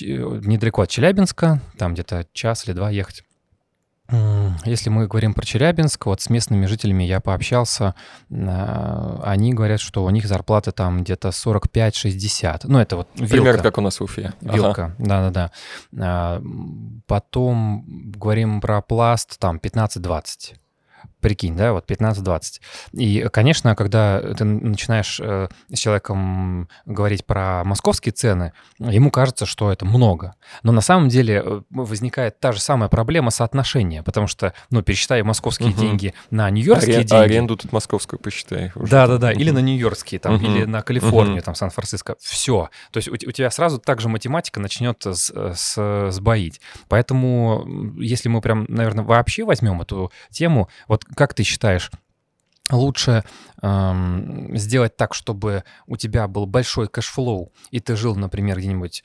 [0.00, 3.24] недалеко от Челябинска, там где-то час или два ехать.
[4.64, 7.94] Если мы говорим про Челябинск, вот с местными жителями я пообщался,
[8.30, 12.60] а, они говорят, что у них зарплата там где-то 45-60.
[12.64, 13.32] Ну, это вот вилка.
[13.32, 14.32] Примерно как у нас в Уфе.
[14.40, 15.50] Вилка, да-да-да.
[15.96, 16.42] Ага.
[17.06, 20.54] Потом говорим про пласт, там 15-20.
[21.22, 22.40] Прикинь, да, вот 15-20.
[22.94, 29.70] И, конечно, когда ты начинаешь э, с человеком говорить про московские цены, ему кажется, что
[29.70, 30.34] это много.
[30.64, 35.22] Но на самом деле э, возникает та же самая проблема соотношения, потому что, ну, пересчитай
[35.22, 35.80] московские угу.
[35.80, 37.22] деньги на нью-йоркские Арен, деньги.
[37.22, 38.72] Аренду тут московскую посчитай.
[38.74, 40.44] Да-да-да, или на нью-йоркские, там, угу.
[40.44, 41.44] или на Калифорнию, угу.
[41.44, 42.16] там, Сан-Франциско.
[42.18, 42.68] Все.
[42.90, 46.60] То есть у, у тебя сразу также математика начнет с, с, сбоить.
[46.88, 51.90] Поэтому, если мы прям, наверное, вообще возьмем эту тему, вот как ты считаешь,
[52.70, 53.24] лучше
[53.60, 59.02] эм, сделать так, чтобы у тебя был большой cash flow, и ты жил, например, где-нибудь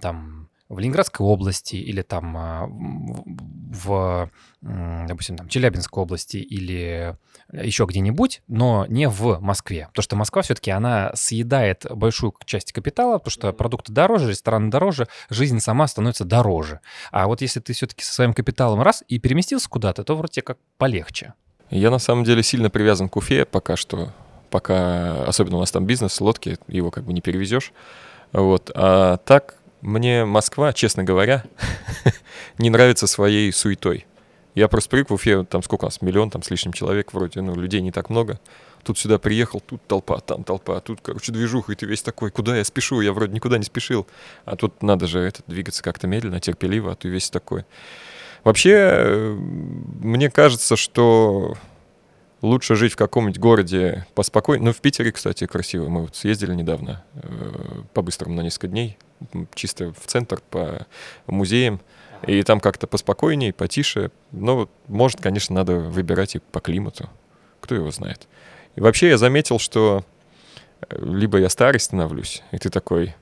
[0.00, 4.30] там в Ленинградской области или там а, в,
[4.62, 7.16] допустим, там Челябинской области или
[7.52, 9.86] еще где-нибудь, но не в Москве.
[9.88, 15.06] Потому что Москва все-таки, она съедает большую часть капитала, потому что продукты дороже, рестораны дороже,
[15.28, 16.80] жизнь сама становится дороже.
[17.12, 20.58] А вот если ты все-таки со своим капиталом раз и переместился куда-то, то вроде как
[20.78, 21.34] полегче.
[21.74, 24.12] Я на самом деле сильно привязан к Уфе пока что.
[24.48, 27.72] Пока, особенно у нас там бизнес, лодки, его как бы не перевезешь.
[28.32, 28.70] Вот.
[28.76, 31.42] А так, мне Москва, честно говоря,
[32.58, 34.06] не нравится своей суетой.
[34.54, 37.40] Я просто привык в Уфе, там сколько у нас, миллион там с лишним человек вроде,
[37.40, 38.38] ну, людей не так много.
[38.84, 42.56] Тут сюда приехал, тут толпа, там толпа, тут, короче, движуха, и ты весь такой, куда
[42.56, 44.06] я спешу, я вроде никуда не спешил.
[44.44, 47.64] А тут надо же это, двигаться как-то медленно, терпеливо, а ты весь такой.
[48.44, 51.54] Вообще, мне кажется, что
[52.42, 54.66] лучше жить в каком-нибудь городе поспокойнее.
[54.66, 55.88] Ну, в Питере, кстати, красиво.
[55.88, 58.98] Мы вот съездили недавно э, по-быстрому на несколько дней,
[59.54, 60.86] чисто в центр, по
[61.26, 61.80] музеям.
[62.26, 64.10] И там как-то поспокойнее, потише.
[64.30, 67.08] Но, может, конечно, надо выбирать и по климату.
[67.60, 68.28] Кто его знает.
[68.76, 70.04] И вообще я заметил, что
[70.88, 73.14] э, либо я старый становлюсь, и ты такой,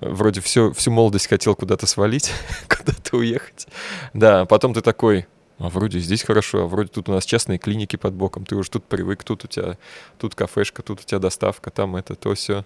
[0.00, 2.32] вроде все, всю молодость хотел куда-то свалить,
[2.68, 3.66] куда-то уехать.
[4.14, 5.26] Да, потом ты такой,
[5.58, 8.70] а вроде здесь хорошо, а вроде тут у нас частные клиники под боком, ты уже
[8.70, 9.76] тут привык, тут у тебя,
[10.18, 12.64] тут кафешка, тут у тебя доставка, там это, то все.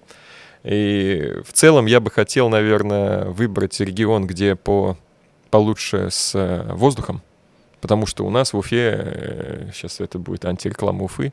[0.62, 4.97] И в целом я бы хотел, наверное, выбрать регион, где по
[5.51, 7.21] получше с э, воздухом,
[7.81, 11.33] потому что у нас в Уфе, сейчас э, это будет антиреклама Уфы,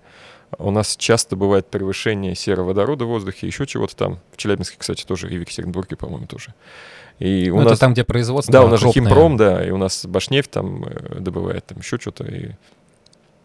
[0.57, 4.19] у нас часто бывает превышение сероводорода в воздухе, еще чего-то там.
[4.31, 6.53] В Челябинске, кстати, тоже, и в Екатеринбурге, по-моему, тоже.
[7.19, 7.73] И у ну, нас...
[7.73, 10.85] это там, где производство Да, у нас же химпром, да, и у нас Башнефть там
[10.85, 12.23] э, добывает, там еще что-то.
[12.23, 12.51] И...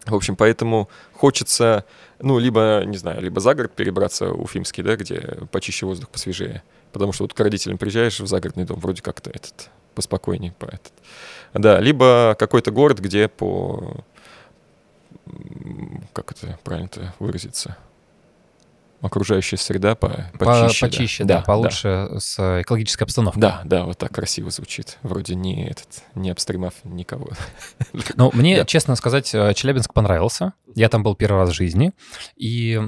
[0.07, 1.85] В общем, поэтому хочется,
[2.21, 6.63] ну, либо, не знаю, либо за город перебраться, Уфимский, да, где почище воздух, посвежее.
[6.93, 10.93] Потому что вот к родителям приезжаешь в загородный дом, вроде как-то этот, поспокойнее по этот.
[11.53, 14.05] Да, либо какой-то город, где по
[16.13, 17.77] как это правильно-то выразиться?
[19.05, 20.87] окружающая среда по, почище.
[20.87, 22.21] Почище, да, да, получше да.
[22.21, 23.41] с экологической обстановкой.
[23.41, 24.99] Да, да, вот так красиво звучит.
[25.03, 27.29] Вроде не этот, не обстримав никого.
[28.17, 28.65] Ну, мне, да.
[28.65, 30.53] честно сказать, э, Челябинск понравился.
[30.75, 31.93] Я там был первый раз в жизни.
[32.37, 32.81] И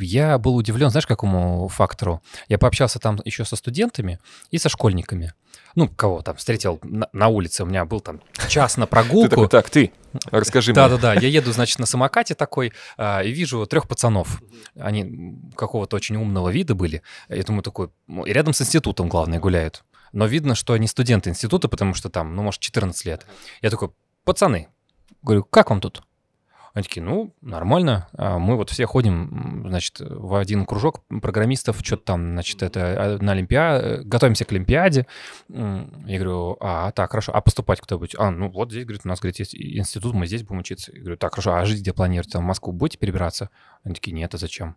[0.00, 2.22] я был удивлен, знаешь, какому фактору?
[2.48, 4.18] Я пообщался там еще со студентами
[4.50, 5.32] и со школьниками.
[5.74, 9.28] Ну, кого там встретил на, на улице, у меня был там час на прогулку.
[9.28, 9.92] Ты такой, так, ты,
[10.30, 10.76] расскажи мне.
[10.76, 14.42] Да-да-да, я еду, значит, на самокате такой, а, и вижу трех пацанов.
[14.78, 17.02] Они какого-то очень умного вида были.
[17.28, 19.84] Я думаю, такой, и рядом с институтом, главное, гуляют.
[20.12, 23.26] Но видно, что они студенты института, потому что там, ну, может, 14 лет.
[23.62, 23.90] Я такой,
[24.24, 24.68] пацаны,
[25.22, 26.02] говорю, как вам тут?
[26.74, 28.08] Они такие, ну, нормально.
[28.14, 33.18] А мы вот все ходим, значит, в один кружок программистов, что-то там, значит, это а,
[33.22, 35.06] на Олимпиаде, готовимся к Олимпиаде.
[35.48, 38.18] Я говорю, а, так, хорошо, а поступать куда будете?
[38.18, 40.90] А, ну, вот здесь, говорит, у нас, говорит, есть институт, мы здесь будем учиться.
[40.92, 42.38] Я говорю, так, хорошо, а жить где планируете?
[42.38, 43.50] В Москву будете перебираться?
[43.84, 44.74] Они такие, нет, а зачем?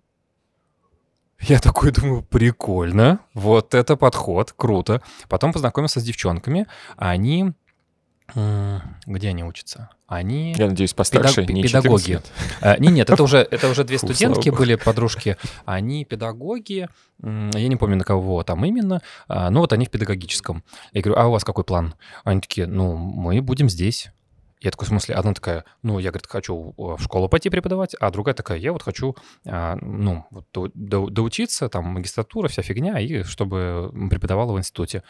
[1.40, 5.02] Я такой думаю, прикольно, вот это подход, круто.
[5.30, 7.54] Потом познакомился с девчонками, они
[8.36, 9.90] где они учатся?
[10.08, 10.54] Они...
[10.58, 11.56] Я надеюсь, постарше, педаг...
[11.56, 12.22] не педагоги.
[12.62, 15.38] А, не, нет, это уже, это уже две студентки были, подружки.
[15.66, 16.88] Они педагоги,
[17.22, 20.64] я не помню, на кого там именно, а, но вот они в педагогическом.
[20.94, 21.96] Я говорю, а у вас какой план?
[22.24, 24.10] Они такие, ну, мы будем здесь.
[24.60, 28.10] Я такой, в смысле, одна такая, ну, я, говорит, хочу в школу пойти преподавать, а
[28.10, 33.92] другая такая, я вот хочу, а, ну, до, доучиться, там, магистратура, вся фигня, и чтобы
[34.10, 35.04] преподавала в институте.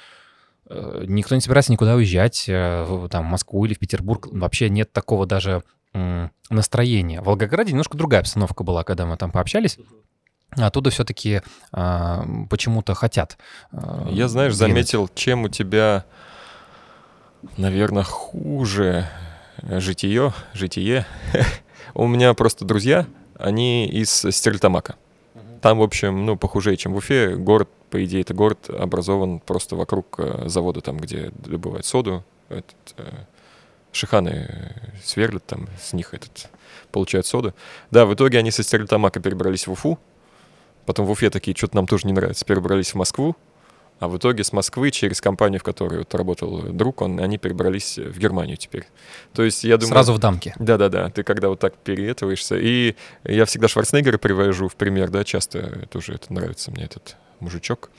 [0.69, 4.27] Э, никто не собирается никуда уезжать, э, там, в Москву или в Петербург.
[4.31, 5.63] Вообще нет такого даже
[6.49, 7.21] настроения.
[7.21, 9.79] В Волгограде немножко другая обстановка была, когда мы там пообщались.
[10.51, 13.37] Оттуда все-таки а, почему-то хотят.
[13.71, 14.73] А, Я, знаешь, двинуть.
[14.73, 16.05] заметил, чем у тебя,
[17.57, 19.07] наверное, хуже
[19.63, 21.07] житие, житие.
[21.95, 23.07] у меня просто друзья,
[23.39, 24.95] они из Стерлитамака.
[25.61, 27.35] Там, в общем, ну, похуже, чем в Уфе.
[27.35, 32.23] Город, по идее, это город образован просто вокруг э, завода, там, где добывают соду.
[32.49, 33.25] Этот, э,
[33.91, 34.73] шиханы
[35.03, 36.49] сверлят там, с них этот,
[36.91, 37.53] получают соду.
[37.91, 39.99] Да, в итоге они со Стерлитамака перебрались в Уфу.
[40.85, 43.35] Потом в Уфе такие, что-то нам тоже не нравится, перебрались в Москву.
[43.99, 47.97] А в итоге с Москвы через компанию, в которой вот работал друг, он, они перебрались
[47.97, 48.85] в Германию теперь.
[49.33, 49.93] То есть я думаю...
[49.93, 50.53] Сразу в дамке.
[50.59, 52.57] Да-да-да, ты когда вот так переэтываешься.
[52.57, 57.89] И я всегда Шварценеггера привожу в пример, да, часто тоже это нравится мне, этот мужичок.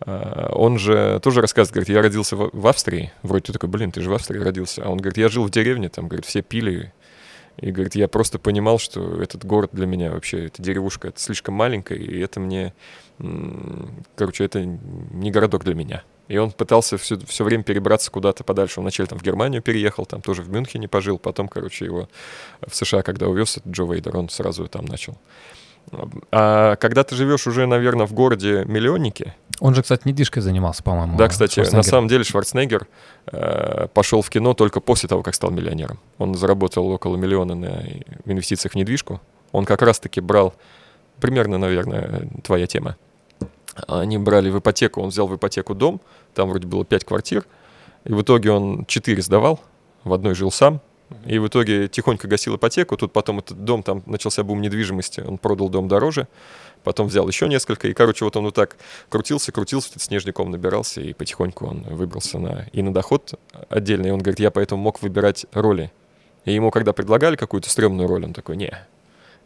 [0.00, 3.12] А, он же тоже рассказывает, говорит, я родился в Австрии.
[3.22, 4.84] Вроде ты такой, блин, ты же в Австрии родился.
[4.84, 6.92] А он говорит, я жил в деревне, там, говорит, все пили,
[7.58, 11.54] и говорит, я просто понимал, что этот город для меня вообще, эта деревушка, это слишком
[11.54, 12.74] маленькая, и это мне,
[14.14, 16.02] короче, это не городок для меня.
[16.28, 18.80] И он пытался все, все время перебраться куда-то подальше.
[18.80, 22.08] Он вначале там в Германию переехал, там тоже в Мюнхене пожил, потом, короче, его
[22.66, 25.16] в США, когда увез этот Джо Вейдер, он сразу там начал.
[26.32, 31.16] А когда ты живешь уже, наверное, в городе миллионники, он же, кстати, недвижкой занимался, по-моему.
[31.16, 32.86] Да, кстати, на самом деле Шварценеггер
[33.32, 35.98] э, пошел в кино только после того, как стал миллионером.
[36.18, 37.82] Он заработал около миллиона на
[38.26, 39.20] инвестициях в недвижку.
[39.52, 40.54] Он как раз-таки брал,
[41.20, 42.96] примерно, наверное, твоя тема.
[43.88, 46.00] Они брали в ипотеку, он взял в ипотеку дом,
[46.34, 47.46] там вроде было 5 квартир,
[48.04, 49.60] и в итоге он 4 сдавал,
[50.04, 50.80] в одной жил сам,
[51.24, 52.96] и в итоге тихонько гасил ипотеку.
[52.96, 55.20] Тут потом этот дом, там начался бум недвижимости.
[55.20, 56.26] Он продал дом дороже
[56.86, 58.76] потом взял еще несколько, и, короче, вот он вот так
[59.08, 63.34] крутился, крутился, этот снежником набирался, и потихоньку он выбрался на, и на доход
[63.68, 65.90] отдельно, и он говорит, я поэтому мог выбирать роли.
[66.44, 68.70] И ему, когда предлагали какую-то стрёмную роль, он такой, не,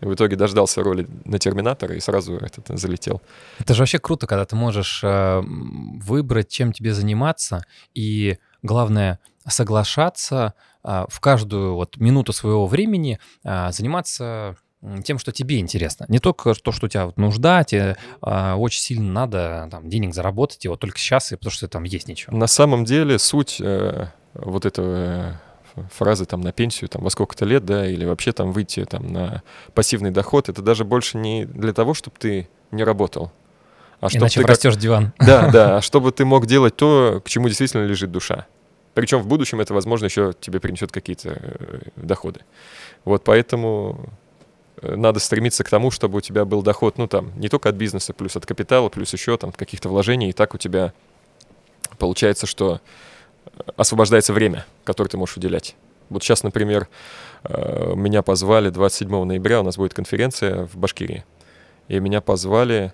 [0.02, 3.22] в итоге дождался роли на Терминатора и сразу этот залетел.
[3.58, 9.18] Это же вообще круто, когда ты можешь э, выбрать, чем тебе заниматься, и главное
[9.48, 14.56] соглашаться в каждую вот минуту своего времени э, заниматься
[15.04, 16.06] тем, что тебе интересно.
[16.08, 20.14] Не только то, что у тебя вот нужда, тебе а, очень сильно надо там, денег
[20.14, 22.36] заработать, и вот только сейчас, и потому что там есть ничего.
[22.36, 25.38] На самом деле суть э, вот этого
[25.74, 29.12] э, фразы там на пенсию там во сколько-то лет, да, или вообще там выйти там
[29.12, 29.42] на
[29.74, 33.32] пассивный доход, это даже больше не для того, чтобы ты не работал,
[34.00, 34.82] а чтобы Иначе ты растешь как...
[34.82, 35.12] диван.
[35.18, 38.46] Да, да, а чтобы ты мог делать то, к чему действительно лежит душа.
[38.94, 42.40] Причем в будущем это, возможно, еще тебе принесет какие-то э, доходы.
[43.04, 44.10] Вот поэтому
[44.82, 48.14] надо стремиться к тому, чтобы у тебя был доход, ну, там, не только от бизнеса,
[48.14, 50.92] плюс от капитала, плюс еще там каких-то вложений, и так у тебя
[51.98, 52.80] получается, что
[53.76, 55.76] освобождается время, которое ты можешь уделять.
[56.08, 56.88] Вот сейчас, например,
[57.44, 61.24] э, меня позвали 27 ноября, у нас будет конференция в Башкирии,
[61.88, 62.92] и меня позвали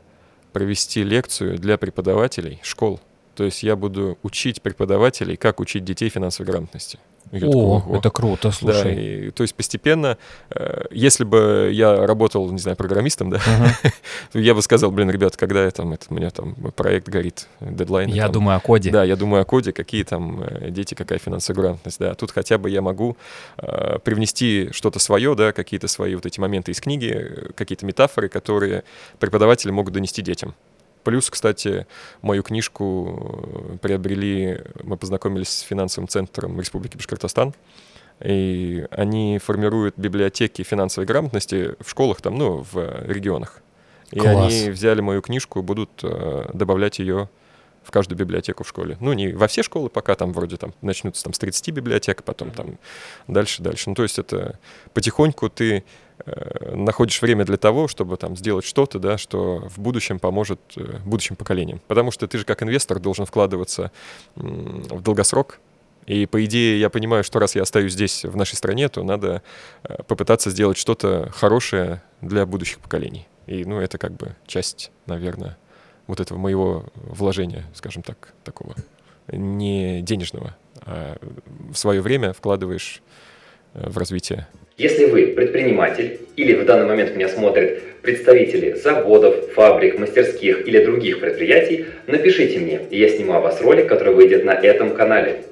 [0.53, 3.01] провести лекцию для преподавателей школ.
[3.37, 6.99] То есть я буду учить преподавателей, как учить детей финансовой грамотности.
[7.33, 8.95] Я О, такой, это круто, слушай.
[8.95, 10.17] Да, и, то есть постепенно,
[10.51, 13.93] э, если бы я работал, не знаю, программистом, да, uh-huh.
[14.35, 18.09] я бы сказал, блин, ребят, когда я там, это, у меня там проект горит, дедлайн.
[18.09, 18.91] Я там, думаю о коде.
[18.91, 22.15] Да, я думаю о коде, какие там э, дети, какая финансовая грамотность, да.
[22.15, 23.17] Тут хотя бы я могу
[23.59, 28.85] э, привнести что-то свое, да, какие-то свои вот эти моменты из книги, какие-то метафоры, которые
[29.19, 30.55] преподаватели могут донести детям.
[31.07, 31.87] Плюс, кстати,
[32.21, 37.55] мою книжку приобрели, мы познакомились с финансовым центром Республики Башкортостан,
[38.19, 43.63] и они формируют библиотеки финансовой грамотности в школах, там, ну, в регионах.
[44.11, 44.35] И Класс.
[44.37, 47.29] они взяли мою книжку, будут э, добавлять ее
[47.87, 48.97] в каждую библиотеку в школе.
[49.01, 52.51] Ну, не во все школы, пока там вроде там начнутся там с 30 библиотек, потом
[52.51, 52.79] там
[53.29, 53.89] дальше, дальше.
[53.89, 54.59] Ну, то есть это
[54.93, 55.85] потихоньку ты
[56.25, 60.99] э, находишь время для того, чтобы там сделать что-то, да, что в будущем поможет э,
[61.05, 61.81] будущим поколениям.
[61.87, 63.93] Потому что ты же как инвестор должен вкладываться
[64.37, 65.61] м, в долгосрок,
[66.07, 69.43] и по идее я понимаю, что раз я остаюсь здесь, в нашей стране, то надо
[69.83, 73.27] э, попытаться сделать что-то хорошее для будущих поколений.
[73.47, 75.57] И, ну, это как бы часть, наверное,
[76.07, 78.75] вот этого моего вложения, скажем так, такого
[79.31, 81.17] не денежного, а
[81.71, 83.03] в свое время вкладываешь
[83.75, 84.47] э, в развитие.
[84.77, 91.21] Если вы предприниматель или в данный момент меня смотрят представители заводов, фабрик, мастерских или других
[91.21, 95.45] предприятий, напишите мне, и я сниму о вас ролик, который выйдет на этом канале.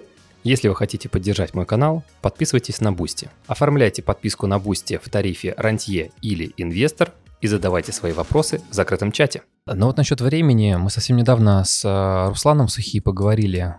[0.45, 3.31] Если вы хотите поддержать мой канал, подписывайтесь на Boosty.
[3.47, 7.13] Оформляйте подписку на Boosty в тарифе «Рантье» или «Инвестор»
[7.45, 9.43] и задавайте свои вопросы в закрытом чате.
[9.67, 13.77] Но вот насчет времени мы совсем недавно с э, Русланом Сухи поговорили.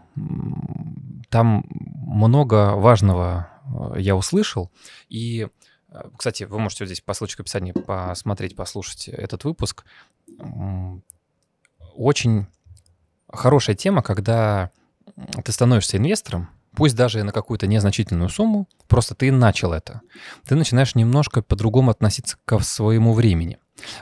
[1.30, 1.66] Там
[2.06, 3.50] много важного
[3.96, 4.72] э, я услышал.
[5.10, 5.48] И,
[5.90, 9.84] э, кстати, вы можете здесь по ссылочке в описании посмотреть, послушать этот выпуск.
[11.96, 12.46] Очень
[13.34, 14.70] хорошая тема, когда
[15.44, 20.02] ты становишься инвестором, пусть даже на какую-то незначительную сумму, просто ты начал это.
[20.48, 23.58] Ты начинаешь немножко по-другому относиться к своему времени.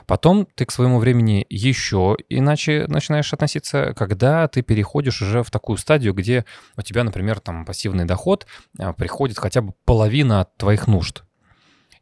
[0.06, 5.78] Потом ты к своему времени еще иначе начинаешь относиться, когда ты переходишь уже в такую
[5.78, 6.44] стадию, где
[6.76, 8.46] у тебя, например, там пассивный доход
[8.78, 11.24] а, приходит хотя бы половина от твоих нужд.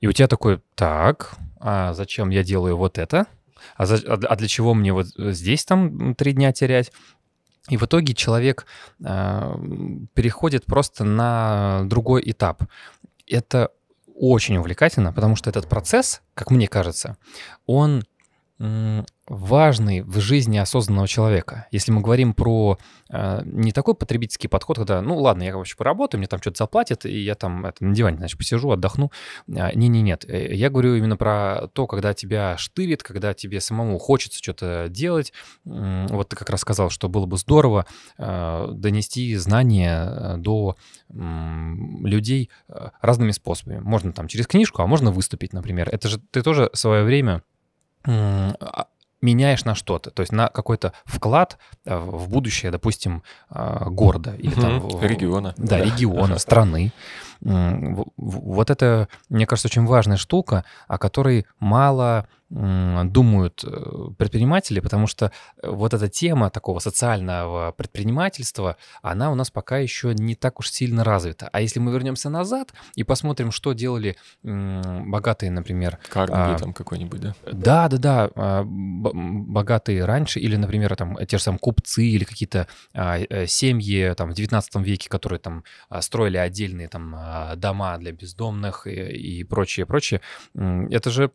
[0.00, 3.26] И у тебя такой, так, а зачем я делаю вот это?
[3.76, 6.92] А, за- а а для чего мне вот здесь там три дня терять?
[7.68, 8.66] И в итоге человек
[9.02, 12.64] м, переходит просто на другой этап.
[13.28, 13.70] Это
[14.14, 17.16] очень увлекательно, потому что этот процесс, как мне кажется,
[17.66, 18.04] он
[19.32, 21.66] важный в жизни осознанного человека.
[21.70, 22.78] Если мы говорим про
[23.10, 27.06] э, не такой потребительский подход, когда, ну ладно, я вообще поработаю, мне там что-то заплатят,
[27.06, 29.10] и я там это, на диване, значит, посижу, отдохну.
[29.56, 34.38] А, Не-не-нет, Э, я говорю именно про то, когда тебя штырит, когда тебе самому хочется
[34.42, 35.32] что-то делать.
[35.64, 37.86] Вот ты как раз сказал, что было бы здорово
[38.18, 40.76] э, донести знания э, до
[41.10, 43.78] м, людей э, разными способами.
[43.78, 45.88] Можно там через книжку, а можно выступить, например.
[45.90, 47.42] Это же ты тоже свое время
[48.04, 48.86] а,
[49.22, 54.52] меняешь на что-то, то есть на какой-то вклад э, в будущее, допустим, э, города или
[54.52, 55.54] там Региона.
[55.56, 56.92] да, региона, страны.
[57.40, 65.32] Вот это, мне кажется, очень важная штука, о которой мало думают э, предприниматели, потому что
[65.62, 70.70] э, вот эта тема такого социального предпринимательства, она у нас пока еще не так уж
[70.70, 71.48] сильно развита.
[71.52, 77.20] А если мы вернемся назад и посмотрим, что делали богатые, например, Карнеги А, там какой-нибудь,
[77.20, 77.34] да?
[77.50, 82.66] да, да, да, а, богатые раньше, или, например, там те же самые купцы или какие-то
[82.92, 87.16] а, э, семьи там в 19 веке, которые там а, строили отдельные там
[87.56, 88.90] дома для бездомных и,
[89.40, 90.20] и прочее, прочее.
[90.54, 91.30] Это же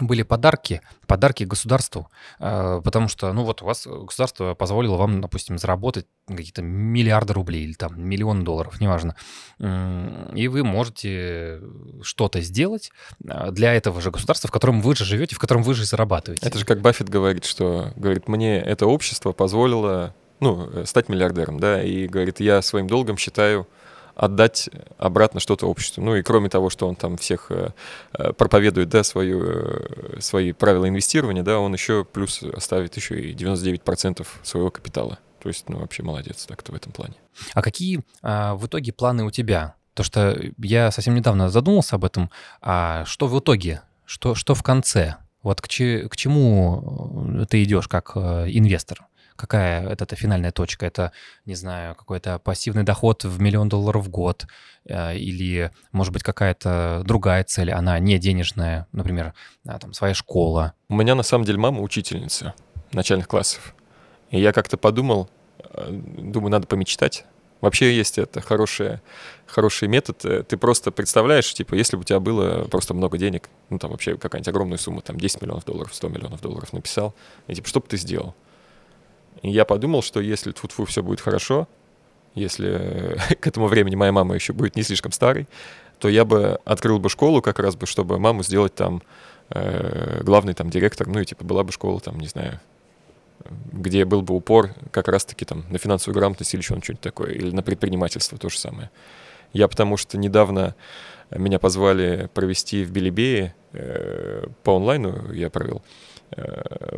[0.00, 5.56] были подарки, подарки государству, а, потому что, ну вот у вас государство позволило вам, допустим,
[5.56, 9.14] заработать какие-то миллиарды рублей или там миллион долларов, неважно,
[9.58, 11.60] и вы можете
[12.02, 12.90] что-то сделать
[13.28, 16.44] а, для этого же государства, в котором вы же живете, в котором вы же зарабатываете.
[16.46, 21.60] Это же как Баффет говорит, что, говорит, мне это общество позволило, ну, э, стать миллиардером,
[21.60, 23.68] да, и, говорит, я своим долгом считаю
[24.14, 26.02] отдать обратно что-то обществу.
[26.02, 27.70] Ну и кроме того, что он там всех э,
[28.12, 33.34] э, проповедует, да, свою, э, свои правила инвестирования, да, он еще плюс оставит еще и
[33.34, 35.18] 99% своего капитала.
[35.42, 37.14] То есть, ну, вообще молодец так-то в этом плане.
[37.52, 39.74] А какие а, в итоге планы у тебя?
[39.92, 42.30] То, что я совсем недавно задумался об этом.
[42.62, 43.82] А что в итоге?
[44.06, 45.16] Что, что в конце?
[45.42, 49.06] Вот к, че- к чему ты идешь как инвестор?
[49.36, 50.86] Какая это, это финальная точка?
[50.86, 51.10] Это,
[51.44, 54.46] не знаю, какой-то пассивный доход в миллион долларов в год?
[54.86, 57.72] э, Или, может быть, какая-то другая цель?
[57.72, 59.34] Она не денежная, например,
[59.66, 60.74] а, там, своя школа.
[60.88, 62.54] У меня на самом деле мама учительница
[62.92, 63.74] начальных классов.
[64.30, 67.24] И я как-то подумал, э, думаю, надо помечтать.
[67.60, 69.00] Вообще есть это хороший,
[69.46, 70.24] хороший метод.
[70.24, 73.90] Э, Ты просто представляешь, типа, если бы у тебя было просто много денег, ну там
[73.90, 77.14] вообще какая-нибудь огромная сумма, там 10 миллионов долларов, 100 миллионов долларов написал,
[77.48, 78.34] и типа, что бы ты сделал?
[79.44, 81.68] И я подумал, что если тут все будет хорошо,
[82.34, 85.46] если э, к этому времени моя мама еще будет не слишком старой,
[85.98, 89.02] то я бы открыл бы школу как раз бы, чтобы маму сделать там
[89.50, 92.58] э, главный там директор, ну и типа была бы школа там, не знаю,
[93.70, 97.62] где был бы упор как раз-таки там на финансовую грамотность или что-нибудь такое, или на
[97.62, 98.90] предпринимательство то же самое.
[99.52, 100.74] Я потому что недавно
[101.30, 105.82] меня позвали провести в Белебее э, по онлайну, я провел,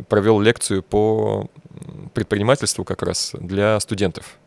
[0.09, 1.49] провел лекцию по
[2.13, 4.37] предпринимательству как раз для студентов.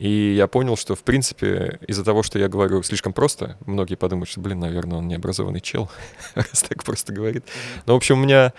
[0.00, 4.30] И я понял, что, в принципе, из-за того, что я говорю слишком просто, многие подумают,
[4.30, 5.90] что, блин, наверное, он необразованный чел,
[6.34, 7.44] раз так просто говорит.
[7.84, 8.54] Но, в общем, у меня...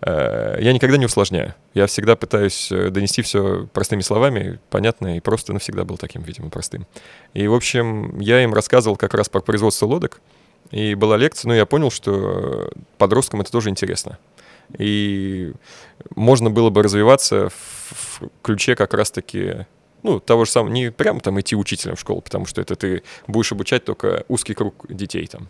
[0.00, 1.54] Э, я никогда не усложняю.
[1.74, 6.48] Я всегда пытаюсь э, донести все простыми словами, понятно, и просто навсегда был таким, видимо,
[6.48, 6.86] простым.
[7.34, 10.22] И, в общем, я им рассказывал как раз про производство лодок,
[10.70, 14.18] и была лекция, но я понял, что подросткам это тоже интересно.
[14.78, 15.52] И
[16.14, 19.66] можно было бы развиваться в ключе как раз-таки
[20.02, 23.02] ну, того же самого, не прям там идти учителем в школу, потому что это ты
[23.26, 25.48] будешь обучать только узкий круг детей там,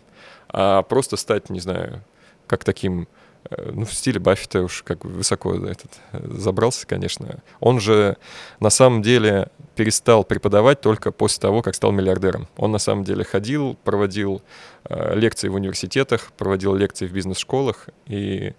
[0.49, 2.01] а просто стать, не знаю,
[2.47, 3.07] как таким,
[3.51, 7.43] э, ну, в стиле Баффета уж как высоко этот э, забрался, конечно.
[7.59, 8.17] Он же
[8.59, 12.47] на самом деле перестал преподавать только после того, как стал миллиардером.
[12.57, 14.41] Он на самом деле ходил, проводил
[14.85, 18.53] э, лекции в университетах, проводил лекции в бизнес-школах, и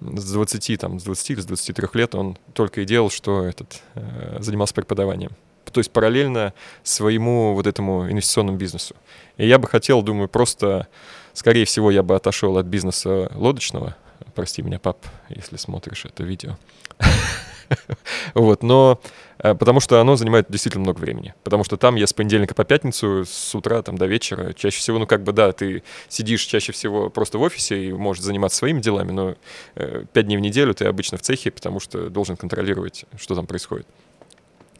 [0.00, 3.80] с 20, там, с 20 или с 23 лет он только и делал, что этот,
[3.94, 5.32] э, занимался преподаванием.
[5.70, 8.94] То есть параллельно своему вот этому инвестиционному бизнесу.
[9.38, 10.88] И я бы хотел, думаю, просто,
[11.32, 13.96] скорее всего, я бы отошел от бизнеса лодочного.
[14.34, 16.58] Прости меня, пап, если смотришь это видео.
[18.34, 19.00] Вот, но
[19.38, 21.34] э, потому что оно занимает действительно много времени.
[21.44, 24.98] Потому что там я с понедельника по пятницу, с утра там до вечера, чаще всего,
[24.98, 28.80] ну как бы да, ты сидишь чаще всего просто в офисе и можешь заниматься своими
[28.80, 29.34] делами, но
[29.74, 33.46] э, пять дней в неделю ты обычно в цехе, потому что должен контролировать, что там
[33.46, 33.86] происходит.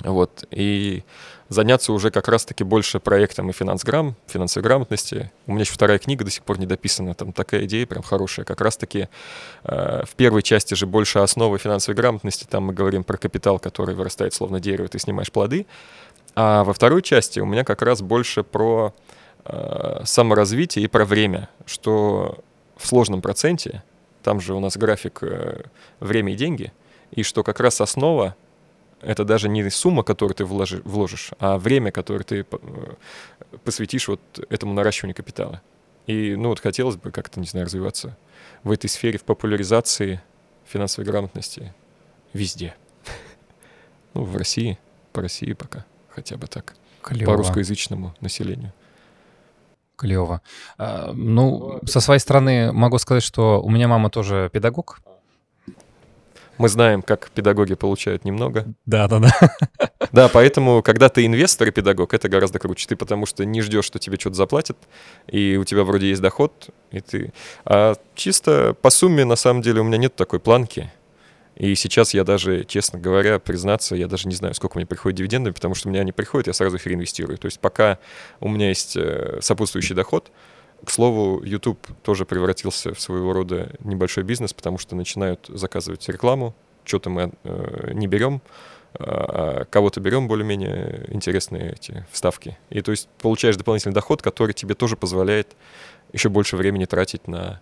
[0.01, 1.05] Вот, и
[1.49, 5.31] заняться уже как раз-таки больше проектом и финансграмм, финансовой грамотности.
[5.47, 8.45] У меня еще вторая книга до сих пор не дописана, там такая идея прям хорошая.
[8.45, 9.09] Как раз-таки
[9.65, 13.95] э, в первой части же больше основы финансовой грамотности, там мы говорим про капитал, который
[13.95, 15.67] вырастает словно дерево, ты снимаешь плоды.
[16.35, 18.95] А во второй части у меня как раз больше про
[19.45, 22.39] э, саморазвитие и про время, что
[22.77, 23.83] в сложном проценте,
[24.23, 25.63] там же у нас график э,
[26.01, 26.73] время и деньги,
[27.11, 28.35] и что как раз основа
[29.03, 32.95] это даже не сумма, которую ты вложи, вложишь, а время, которое ты э,
[33.65, 35.61] посвятишь вот этому наращиванию капитала.
[36.07, 38.17] И, ну, вот хотелось бы как-то, не знаю, развиваться
[38.63, 40.21] в этой сфере, в популяризации
[40.65, 41.75] финансовой грамотности
[42.33, 42.75] везде.
[44.15, 44.79] Ну, в России,
[45.15, 46.75] по России пока, хотя бы так.
[47.01, 47.31] Клево.
[47.31, 48.75] По русскоязычному населению.
[49.97, 50.43] Клево.
[50.77, 55.01] А, ну, со своей стороны могу сказать, что у меня мама тоже педагог,
[56.63, 58.73] мы знаем, как педагоги получают немного.
[58.87, 59.57] Да, да, да.
[60.13, 62.87] Да, поэтому, когда ты инвестор и педагог, это гораздо круче.
[62.87, 64.77] Ты потому что не ждешь, что тебе что-то заплатят,
[65.27, 67.33] и у тебя вроде есть доход, и ты...
[67.65, 70.93] А чисто по сумме, на самом деле, у меня нет такой планки.
[71.57, 75.53] И сейчас я даже, честно говоря, признаться, я даже не знаю, сколько мне приходит дивиденды,
[75.53, 77.39] потому что у меня они приходят, я сразу их реинвестирую.
[77.39, 77.99] То есть пока
[78.41, 80.31] у меня есть э, сопутствующий доход,
[80.85, 86.55] к слову, YouTube тоже превратился в своего рода небольшой бизнес, потому что начинают заказывать рекламу,
[86.85, 88.41] что-то мы э, не берем,
[88.95, 92.59] а, а кого-то берем более-менее интересные эти вставки.
[92.71, 95.57] И то есть получаешь дополнительный доход, который тебе тоже позволяет
[96.13, 97.61] еще больше времени тратить на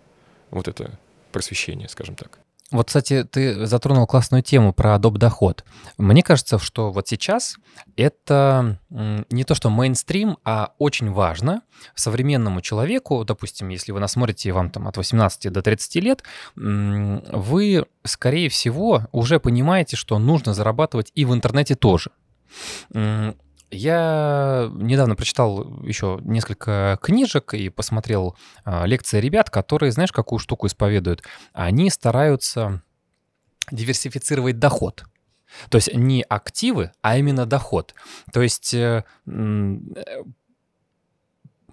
[0.49, 0.97] вот это
[1.31, 2.39] просвещение, скажем так.
[2.71, 5.17] Вот, кстати, ты затронул классную тему про доп.
[5.17, 5.65] доход.
[5.97, 7.57] Мне кажется, что вот сейчас
[7.97, 11.61] это не то, что мейнстрим, а очень важно
[11.95, 16.23] современному человеку, допустим, если вы нас смотрите, вам там от 18 до 30 лет,
[16.55, 22.11] вы, скорее всего, уже понимаете, что нужно зарабатывать и в интернете тоже.
[23.71, 30.67] Я недавно прочитал еще несколько книжек и посмотрел э, лекции ребят, которые, знаешь, какую штуку
[30.67, 31.23] исповедуют?
[31.53, 32.81] Они стараются
[33.71, 35.05] диверсифицировать доход.
[35.69, 37.95] То есть не активы, а именно доход.
[38.33, 39.03] То есть э,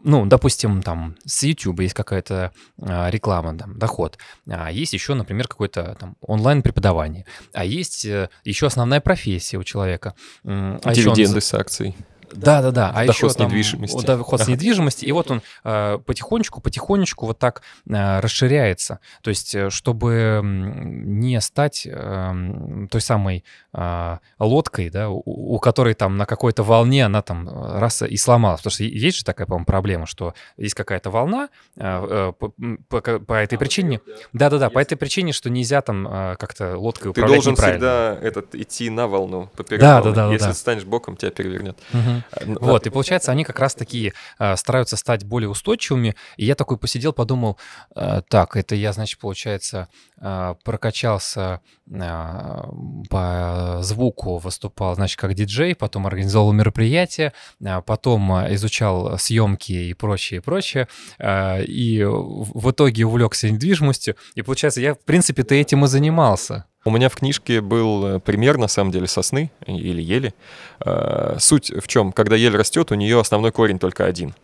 [0.02, 4.18] ну, допустим, там с YouTube есть какая-то а, реклама, там, доход,
[4.48, 10.14] а есть еще, например, какое-то там онлайн-преподавание, а есть э, еще основная профессия у человека.
[10.44, 11.40] А Дивиденды он...
[11.40, 11.96] с акций.
[12.34, 12.90] Да, да, да.
[12.90, 14.04] А доход еще с там, недвижимости.
[14.04, 15.04] Доход с недвижимости.
[15.04, 19.00] И вот он э, потихонечку, потихонечку вот так э, расширяется.
[19.22, 25.94] То есть, э, чтобы не стать э, той самой э, лодкой, да, у, у которой
[25.94, 28.60] там на какой-то волне она там э, раз и сломалась.
[28.60, 32.52] Потому что есть же такая, по-моему, проблема, что есть какая-то волна э, по,
[32.88, 34.00] по, по этой а, причине.
[34.32, 38.54] Да-да-да, по этой причине, что нельзя там э, как-то лодкой управлять Ты должен всегда этот,
[38.54, 40.14] идти на волну, поперек да, волны.
[40.14, 40.54] Да, да, Если да.
[40.54, 41.78] станешь боком, тебя перевернет.
[41.92, 42.17] Угу.
[42.40, 42.56] Угу.
[42.60, 46.14] Вот, и получается, они как раз такие э, стараются стать более устойчивыми.
[46.36, 47.58] И я такой посидел, подумал,
[47.94, 49.88] э, так, это я, значит, получается,
[50.20, 51.60] э, прокачался
[51.90, 52.62] э,
[53.10, 60.38] по звуку, выступал, значит, как диджей, потом организовал мероприятие, э, потом изучал съемки и прочее,
[60.38, 60.88] и прочее.
[61.18, 64.16] Э, и в итоге увлекся недвижимостью.
[64.34, 66.64] И получается, я, в принципе-то, этим и занимался.
[66.84, 70.32] У меня в книжке был э, пример, на самом деле, сосны или ели.
[70.80, 72.12] Э, суть в чем?
[72.12, 74.34] Когда ель растет, у нее основной корень только один.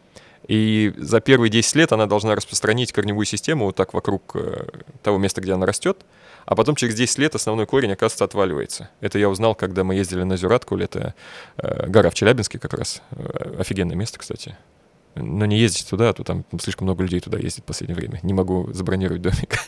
[0.48, 4.66] И за первые 10 лет она должна распространить корневую систему вот так вокруг э,
[5.02, 6.04] того места, где она растет,
[6.44, 8.90] а потом через 10 лет основной корень, оказывается, отваливается.
[9.00, 11.14] Это я узнал, когда мы ездили на Зюраткуль, это
[11.56, 13.00] гора в Челябинске как раз.
[13.58, 14.56] Офигенное место, кстати
[15.14, 18.20] но не ездите туда, а то там слишком много людей туда ездит в последнее время.
[18.22, 19.58] Не могу забронировать домик.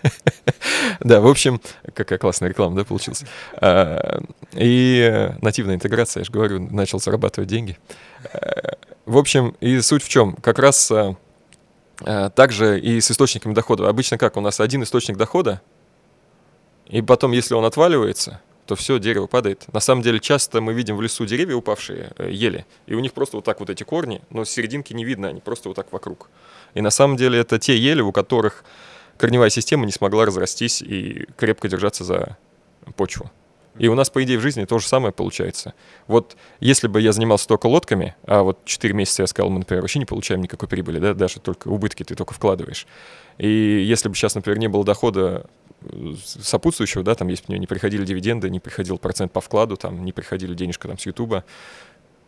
[1.00, 1.60] да, в общем,
[1.94, 3.24] какая классная реклама, да, получилась.
[3.54, 4.22] А,
[4.52, 7.78] и нативная интеграция, я же говорю, начал зарабатывать деньги.
[8.32, 10.34] А, в общем, и суть в чем?
[10.34, 13.88] Как раз а, также и с источниками дохода.
[13.88, 14.36] Обычно как?
[14.36, 15.60] У нас один источник дохода,
[16.86, 19.72] и потом, если он отваливается, то все, дерево падает.
[19.72, 23.12] На самом деле, часто мы видим в лесу деревья упавшие, э, ели, и у них
[23.12, 25.92] просто вот так вот эти корни, но с серединки не видно, они просто вот так
[25.92, 26.28] вокруг.
[26.74, 28.64] И на самом деле это те ели, у которых
[29.16, 32.36] корневая система не смогла разрастись и крепко держаться за
[32.96, 33.30] почву.
[33.78, 35.74] И у нас, по идее, в жизни то же самое получается.
[36.06, 39.82] Вот если бы я занимался только лодками, а вот 4 месяца я сказал, мы, например,
[39.82, 42.86] вообще не получаем никакой прибыли, да, даже только убытки ты только вкладываешь.
[43.38, 45.46] И если бы сейчас, например, не было дохода
[46.24, 50.12] сопутствующего, да, там, если бы не приходили дивиденды, не приходил процент по вкладу, там, не
[50.12, 51.44] приходили денежка там с Ютуба,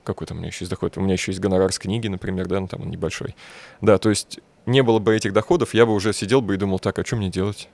[0.04, 0.96] какой там у меня еще есть доход?
[0.96, 3.34] У меня еще есть гонорар с книги, например, да, ну там он небольшой.
[3.80, 6.78] Да, то есть не было бы этих доходов, я бы уже сидел бы и думал,
[6.78, 7.68] так, а что мне делать?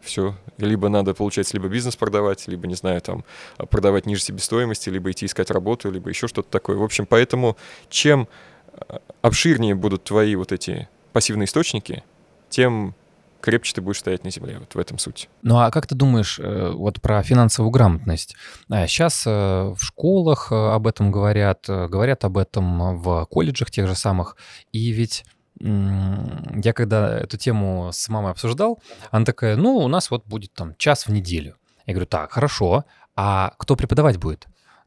[0.00, 0.34] Все.
[0.56, 3.24] Либо надо, получается, либо бизнес продавать, либо, не знаю, там,
[3.68, 6.76] продавать ниже себестоимости, либо идти искать работу, либо еще что-то такое.
[6.76, 7.56] В общем, поэтому
[7.90, 8.28] чем
[8.72, 12.02] а, обширнее будут твои вот эти пассивные источники,
[12.48, 12.94] тем
[13.40, 14.58] крепче ты будешь стоять на земле.
[14.58, 15.28] Вот в этом суть.
[15.42, 18.36] Ну а как ты думаешь э, вот про финансовую грамотность?
[18.68, 23.94] Сейчас э, в школах э, об этом говорят, говорят об этом в колледжах тех же
[23.94, 24.36] самых.
[24.72, 25.24] И ведь
[25.60, 28.80] я когда эту тему с мамой обсуждал,
[29.10, 31.56] она такая, ну, у нас вот будет там час в неделю.
[31.86, 32.84] Я говорю, так, хорошо,
[33.14, 34.46] а кто преподавать будет?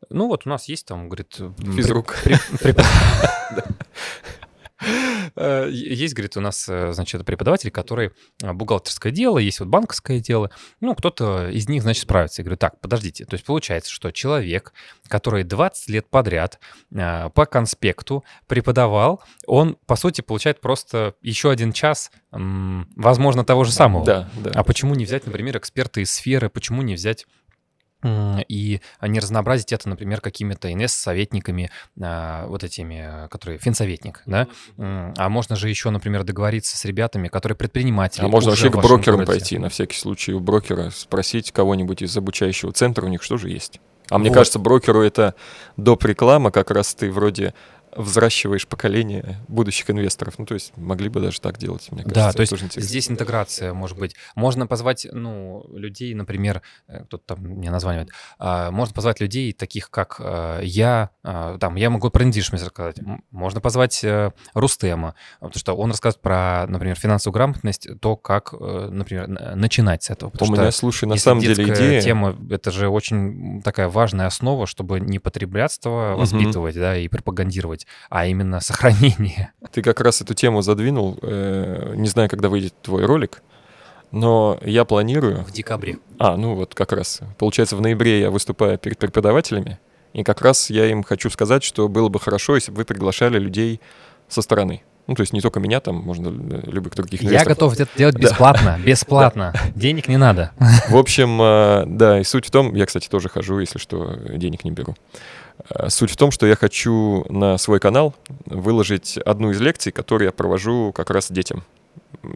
[0.10, 1.40] Ну, вот у нас есть там, говорит...
[1.60, 2.16] Физрук.
[5.70, 8.12] есть, говорит, у нас, э, значит, преподаватель, который
[8.42, 10.52] э, бухгалтерское дело, есть вот банковское дело.
[10.82, 12.42] Ну, кто-то из них, значит, справится.
[12.42, 13.26] Я говорю, так, подождите.
[13.26, 14.74] То есть получается, что человек,
[15.08, 16.60] который 20 лет подряд
[16.92, 24.06] по конспекту преподавал, он, по сути, получает просто еще один час, возможно, того же самого.
[24.06, 24.52] Да, да.
[24.54, 27.26] А почему не взять, например, эксперта из сферы, почему не взять
[28.04, 34.48] и не разнообразить это, например, какими-то ИНС-советниками, а, вот этими, которые финсоветник, да,
[34.78, 38.26] а можно же еще, например, договориться с ребятами, которые предприниматели.
[38.26, 39.40] А можно вообще к брокерам городе.
[39.40, 43.50] пойти, на всякий случай у брокера спросить кого-нибудь из обучающего центра, у них что же
[43.50, 43.80] есть?
[44.10, 45.34] А мне кажется, брокеру это
[45.78, 46.04] доп.
[46.06, 47.54] реклама, как раз ты вроде
[47.96, 50.36] взращиваешь поколение будущих инвесторов.
[50.38, 52.28] Ну, то есть могли бы даже так делать, мне кажется.
[52.28, 54.16] Да, то есть здесь интеграция может быть.
[54.36, 59.90] Можно позвать, ну, людей, например, э, кто-то там мне названивает, а, можно позвать людей таких,
[59.90, 62.98] как э, я, а, там, я могу про недвижимость рассказать.
[63.32, 69.28] Можно позвать э, Рустема, потому что он рассказывает про, например, финансовую грамотность, то, как, например,
[69.56, 70.32] начинать с этого.
[70.40, 72.02] У меня, слушай, на самом деле идея...
[72.02, 76.82] тема, это же очень такая важная основа, чтобы не потреблятство воспитывать, угу.
[76.82, 79.52] да, и пропагандировать делать, а именно сохранение.
[79.72, 81.18] Ты как раз эту тему задвинул.
[81.22, 83.44] Э, не знаю, когда выйдет твой ролик,
[84.12, 85.44] но я планирую...
[85.44, 85.98] В декабре.
[86.20, 87.22] А, ну вот как раз.
[87.38, 89.80] Получается, в ноябре я выступаю перед преподавателями,
[90.14, 93.40] и как раз я им хочу сказать, что было бы хорошо, если бы вы приглашали
[93.40, 93.82] людей
[94.28, 94.84] со стороны.
[95.06, 97.44] Ну, то есть не только меня, там можно любых других инвесторов.
[97.44, 99.54] Я готов это делать бесплатно, бесплатно.
[99.76, 100.52] Денег не надо.
[100.88, 104.64] В общем, э, да, и суть в том, я, кстати, тоже хожу, если что, денег
[104.64, 104.96] не беру.
[105.70, 110.28] Э, суть в том, что я хочу на свой канал выложить одну из лекций, которую
[110.28, 111.64] я провожу как раз детям.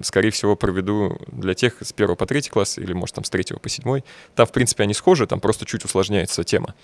[0.01, 3.57] Скорее всего, проведу для тех с первого по третий класс, или, может, там с третьего
[3.57, 4.03] по седьмой.
[4.35, 6.75] Там, в принципе, они схожи, там просто чуть усложняется тема.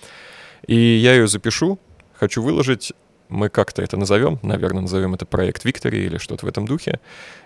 [0.68, 1.80] И я ее запишу,
[2.14, 2.94] хочу выложить,
[3.30, 7.00] мы как-то это назовем, наверное, назовем это проект Виктори или что-то в этом духе.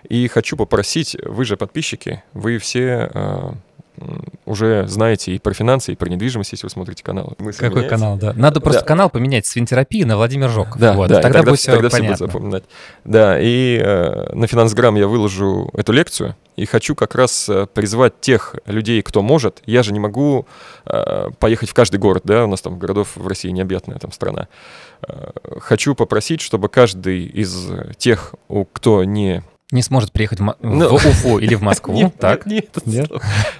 [0.08, 3.52] И хочу попросить, вы же подписчики, вы все э,
[4.44, 7.36] уже знаете и про финансы, и про недвижимость, если вы смотрите канал.
[7.58, 8.32] Какой канал, да.
[8.34, 8.86] Надо просто да.
[8.86, 10.78] канал поменять с финтерапии на Владимир Жоков.
[10.78, 11.08] Да, вот.
[11.08, 12.14] да, тогда, тогда будет все тогда понятно.
[12.14, 12.64] все будут запоминать.
[13.04, 18.20] Да, и э, на Финансграм я выложу эту лекцию, и хочу как раз э, призвать
[18.20, 19.62] тех людей, кто может.
[19.66, 20.46] Я же не могу
[20.86, 24.48] э, поехать в каждый город, да, у нас там городов в России необъятная там страна.
[25.06, 25.30] Э,
[25.60, 31.06] хочу попросить, чтобы каждый из тех, у кто не не сможет приехать в, ну, в
[31.06, 31.94] Уфу или в Москву.
[31.94, 32.46] Нет, так?
[32.46, 33.10] Нет, нет.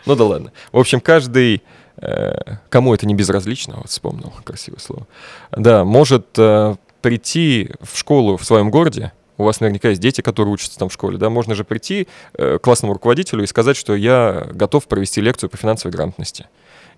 [0.06, 0.52] Ну да ладно.
[0.72, 1.62] В общем, каждый,
[1.98, 5.06] э, кому это не безразлично, вот вспомнил красивое слово,
[5.52, 10.52] да, может э, прийти в школу в своем городе, у вас наверняка есть дети, которые
[10.52, 13.94] учатся там в школе, да, можно же прийти э, к классному руководителю и сказать, что
[13.94, 16.46] я готов провести лекцию по финансовой грамотности.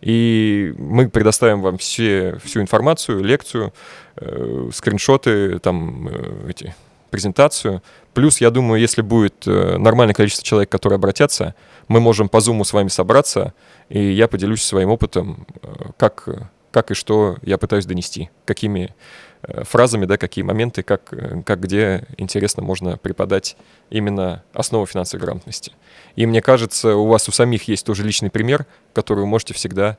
[0.00, 3.74] И мы предоставим вам все, всю информацию, лекцию,
[4.16, 6.74] э, скриншоты, там, э, эти,
[7.10, 7.82] презентацию.
[8.14, 11.54] Плюс, я думаю, если будет э, нормальное количество человек, которые обратятся,
[11.88, 13.54] мы можем по Zoom с вами собраться,
[13.88, 16.28] и я поделюсь своим опытом, э, как,
[16.70, 18.94] как и что я пытаюсь донести, какими
[19.42, 21.14] Э, фразами, да, какие моменты, как,
[21.46, 23.56] как где интересно можно преподать
[23.88, 25.72] именно основу финансовой грамотности.
[26.14, 29.96] И мне кажется, у вас у самих есть тоже личный пример, который вы можете всегда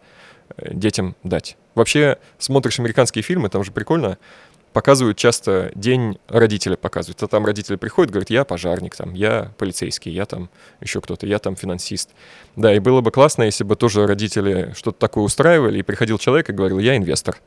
[0.60, 1.58] детям дать.
[1.74, 4.18] Вообще, смотришь американские фильмы, там же прикольно,
[4.74, 7.22] показывают часто день родителя показывают.
[7.24, 10.50] А там родители приходят, говорят, я пожарник, там, я полицейский, я там
[10.80, 12.12] еще кто-то, я там финансист.
[12.56, 16.50] Да, и было бы классно, если бы тоже родители что-то такое устраивали, и приходил человек
[16.50, 17.38] и говорил, я инвестор.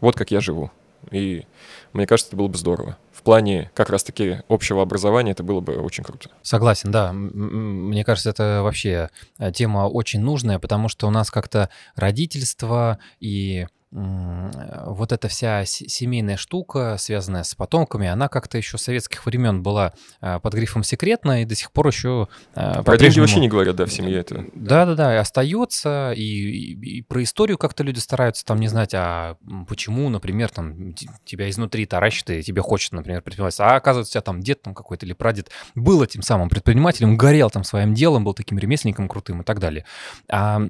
[0.00, 0.70] Вот как я живу.
[1.10, 1.44] И
[1.92, 2.96] мне кажется, это было бы здорово.
[3.12, 6.30] В плане как раз-таки общего образования это было бы очень круто.
[6.42, 7.12] Согласен, да.
[7.12, 13.66] Мне кажется, это вообще э, тема очень нужная, потому что у нас как-то родительство и
[13.96, 19.94] вот эта вся семейная штука, связанная с потомками, она как-то еще с советских времен была
[20.20, 22.28] а, под грифом секретно и до сих пор еще...
[22.54, 24.44] А, про деньги вообще не говорят, да, в семье это.
[24.54, 29.36] Да-да-да, и остается, и, и, и про историю как-то люди стараются там не знать, а
[29.66, 30.92] почему, например, там
[31.24, 34.74] тебя изнутри таращит, и тебе хочется, например, предпринимать, а оказывается, у тебя там дед там
[34.74, 39.40] какой-то или прадед был этим самым предпринимателем, горел там своим делом, был таким ремесленником крутым
[39.40, 39.86] и так далее.
[40.28, 40.60] А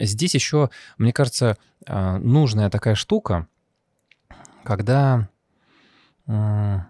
[0.00, 1.56] здесь еще, мне кажется,
[1.86, 3.46] нужная такая штука,
[4.64, 5.28] когда
[6.26, 6.84] мы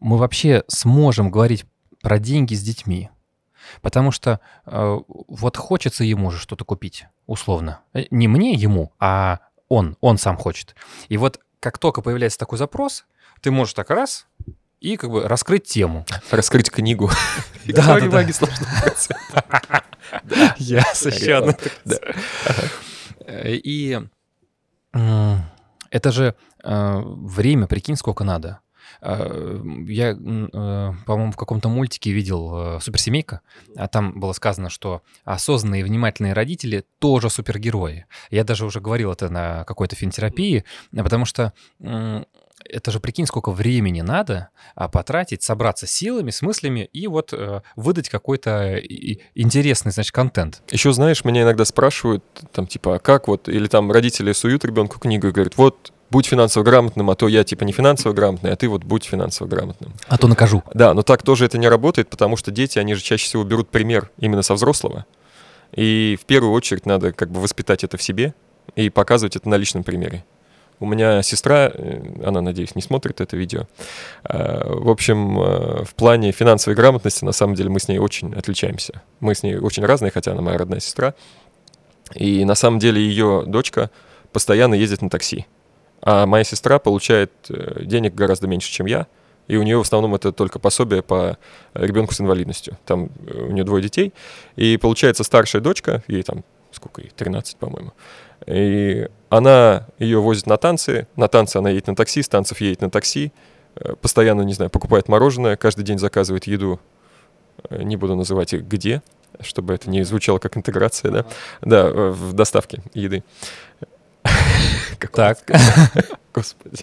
[0.00, 1.64] вообще сможем говорить
[2.02, 3.10] про деньги с детьми.
[3.80, 7.80] Потому что э, вот хочется ему же что-то купить, условно.
[7.94, 9.38] Э, не мне ему, а
[9.68, 10.76] он, он сам хочет.
[11.08, 13.06] И вот как только появляется такой запрос,
[13.40, 14.26] ты можешь так раз
[14.80, 16.04] и как бы раскрыть тему.
[16.30, 17.10] Раскрыть книгу.
[17.66, 18.22] Да, да,
[20.24, 20.54] да.
[20.58, 21.56] Я еще
[23.26, 23.98] И
[25.94, 28.58] это же э, время, прикинь, сколько надо.
[29.00, 33.42] Э, я, э, по-моему, в каком-то мультике видел «Суперсемейка»,
[33.76, 38.06] а там было сказано, что осознанные и внимательные родители тоже супергерои.
[38.30, 41.52] Я даже уже говорил это на какой-то финтерапии, потому что
[42.68, 47.60] это же прикинь, сколько времени надо а, потратить, собраться силами, с мыслями и вот э,
[47.76, 48.78] выдать какой-то
[49.34, 50.62] интересный, значит, контент.
[50.70, 54.98] Еще знаешь, меня иногда спрашивают, там, типа, а как вот, или там родители суют ребенку
[54.98, 58.56] книгу и говорят, вот, будь финансово грамотным, а то я типа не финансово грамотный, а
[58.56, 59.94] ты вот будь финансово грамотным.
[60.06, 60.62] А то накажу.
[60.72, 63.68] Да, но так тоже это не работает, потому что дети, они же чаще всего берут
[63.68, 65.06] пример именно со взрослого.
[65.72, 68.34] И в первую очередь надо как бы воспитать это в себе
[68.76, 70.24] и показывать это на личном примере.
[70.80, 73.66] У меня сестра, э, она, надеюсь, не смотрит это видео.
[74.24, 78.34] А, в общем, э, в плане финансовой грамотности, на самом деле, мы с ней очень
[78.34, 79.02] отличаемся.
[79.20, 81.14] Мы с ней очень разные, хотя она моя родная сестра.
[82.14, 83.90] И на самом деле ее дочка
[84.32, 85.46] постоянно ездит на такси.
[86.02, 89.06] А моя сестра получает э, денег гораздо меньше, чем я.
[89.46, 91.36] И у нее в основном это только пособие по
[91.74, 92.78] ребенку с инвалидностью.
[92.86, 94.12] Там у нее двое детей.
[94.56, 96.44] И получается старшая дочка, ей там
[96.74, 97.92] сколько ей, 13, по-моему.
[98.46, 102.82] И она ее возит на танцы, на танцы она едет на такси, с танцев едет
[102.82, 103.32] на такси,
[103.76, 106.80] э, постоянно, не знаю, покупает мороженое, каждый день заказывает еду,
[107.70, 109.02] э, не буду называть их где,
[109.40, 111.26] чтобы это не звучало как интеграция, да,
[111.62, 113.22] да, в доставке еды.
[115.12, 115.38] Так.
[116.34, 116.82] Господи.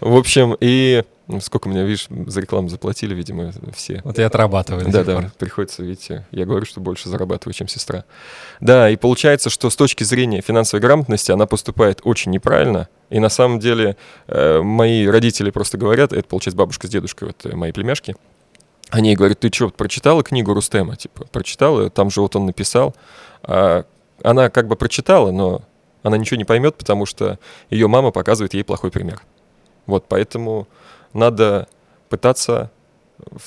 [0.00, 1.04] В общем, и
[1.40, 4.00] сколько мне, видишь, за рекламу заплатили, видимо, все.
[4.04, 4.90] Вот и отрабатываю.
[4.90, 8.04] Да, да, приходится, видите, я говорю, что больше зарабатываю, чем сестра.
[8.60, 12.88] Да, и получается, что с точки зрения финансовой грамотности она поступает очень неправильно.
[13.10, 13.96] И на самом деле
[14.26, 18.16] э, мои родители просто говорят, это получается бабушка с дедушкой, вот э, мои племяшки,
[18.90, 20.96] они говорят, ты что, прочитала книгу Рустема?
[20.96, 22.94] Типа, прочитала, там же вот он написал.
[23.42, 23.84] А
[24.22, 25.62] она как бы прочитала, но
[26.02, 27.38] она ничего не поймет, потому что
[27.70, 29.22] ее мама показывает ей плохой пример.
[29.86, 30.68] Вот, поэтому
[31.14, 31.68] надо
[32.08, 32.70] пытаться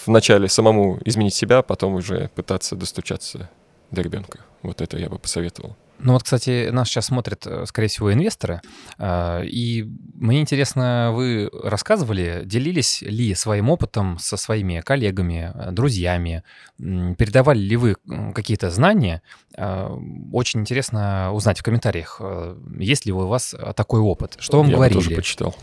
[0.05, 3.49] вначале самому изменить себя, а потом уже пытаться достучаться
[3.91, 4.39] до ребенка.
[4.63, 5.75] Вот это я бы посоветовал.
[5.99, 8.61] Ну вот, кстати, нас сейчас смотрят, э, скорее всего, инвесторы,
[8.99, 16.43] а, и мне интересно, вы рассказывали, делились ли своим опытом со своими коллегами, э, друзьями,
[16.77, 17.95] передавали ли вы
[18.35, 19.23] какие-то знания?
[19.57, 19.97] А,
[20.31, 24.75] очень интересно узнать в комментариях, э, есть ли у вас такой опыт, что вам я
[24.75, 24.99] говорили.
[24.99, 25.55] Я тоже почитал.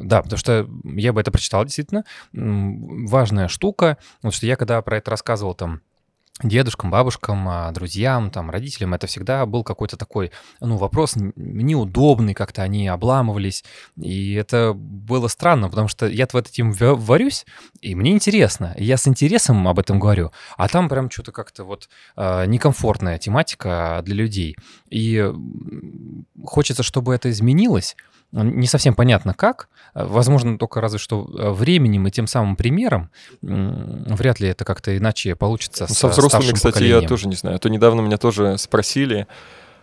[0.00, 2.04] Да, потому что я бы это прочитал действительно.
[2.32, 5.80] Важная штука, потому что я когда про это рассказывал там
[6.42, 12.62] дедушкам, бабушкам, а, друзьям, там, родителям, это всегда был какой-то такой, ну, вопрос неудобный, как-то
[12.62, 13.64] они обламывались,
[13.96, 17.46] и это было странно, потому что я в теме варюсь,
[17.80, 21.88] и мне интересно, я с интересом об этом говорю, а там прям что-то как-то вот
[22.16, 24.56] э, некомфортная тематика для людей,
[24.90, 25.32] и
[26.44, 27.94] хочется, чтобы это изменилось,
[28.42, 29.68] не совсем понятно как.
[29.94, 33.10] Возможно, только разве что э, временем и тем самым примером.
[33.42, 37.02] Вряд ли это как-то иначе получится ну, Со взрослыми, кстати, поколением.
[37.02, 37.56] я тоже не знаю.
[37.56, 39.26] А то недавно меня тоже спросили,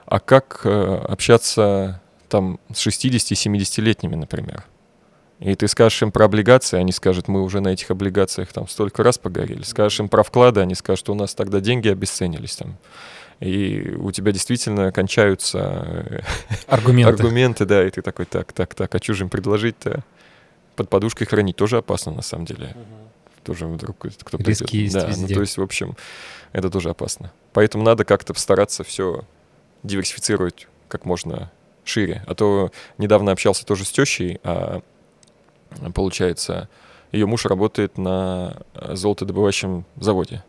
[0.05, 4.65] а как э, общаться там с 60-70-летними, например?
[5.39, 9.01] И ты скажешь им про облигации, они скажут, мы уже на этих облигациях там столько
[9.01, 9.63] раз погорели.
[9.63, 12.77] Скажешь им про вклады, они скажут, у нас тогда деньги обесценились там
[13.41, 16.19] и у тебя действительно кончаются э,
[16.67, 17.11] аргументы.
[17.11, 20.03] аргументы, да, и ты такой, так, так, так, а что же им предложить-то?
[20.75, 22.67] Под подушкой хранить тоже опасно, на самом деле.
[22.67, 23.10] Угу.
[23.43, 24.73] Тоже вдруг кто Риски придет.
[24.73, 25.21] есть да, везде.
[25.21, 25.95] ну то есть, в общем,
[26.51, 27.31] это тоже опасно.
[27.53, 29.23] Поэтому надо как-то постараться все
[29.83, 31.51] диверсифицировать как можно
[31.83, 32.23] шире.
[32.27, 34.81] А то недавно общался тоже с тещей, а
[35.93, 36.69] получается,
[37.11, 40.43] ее муж работает на золотодобывающем заводе.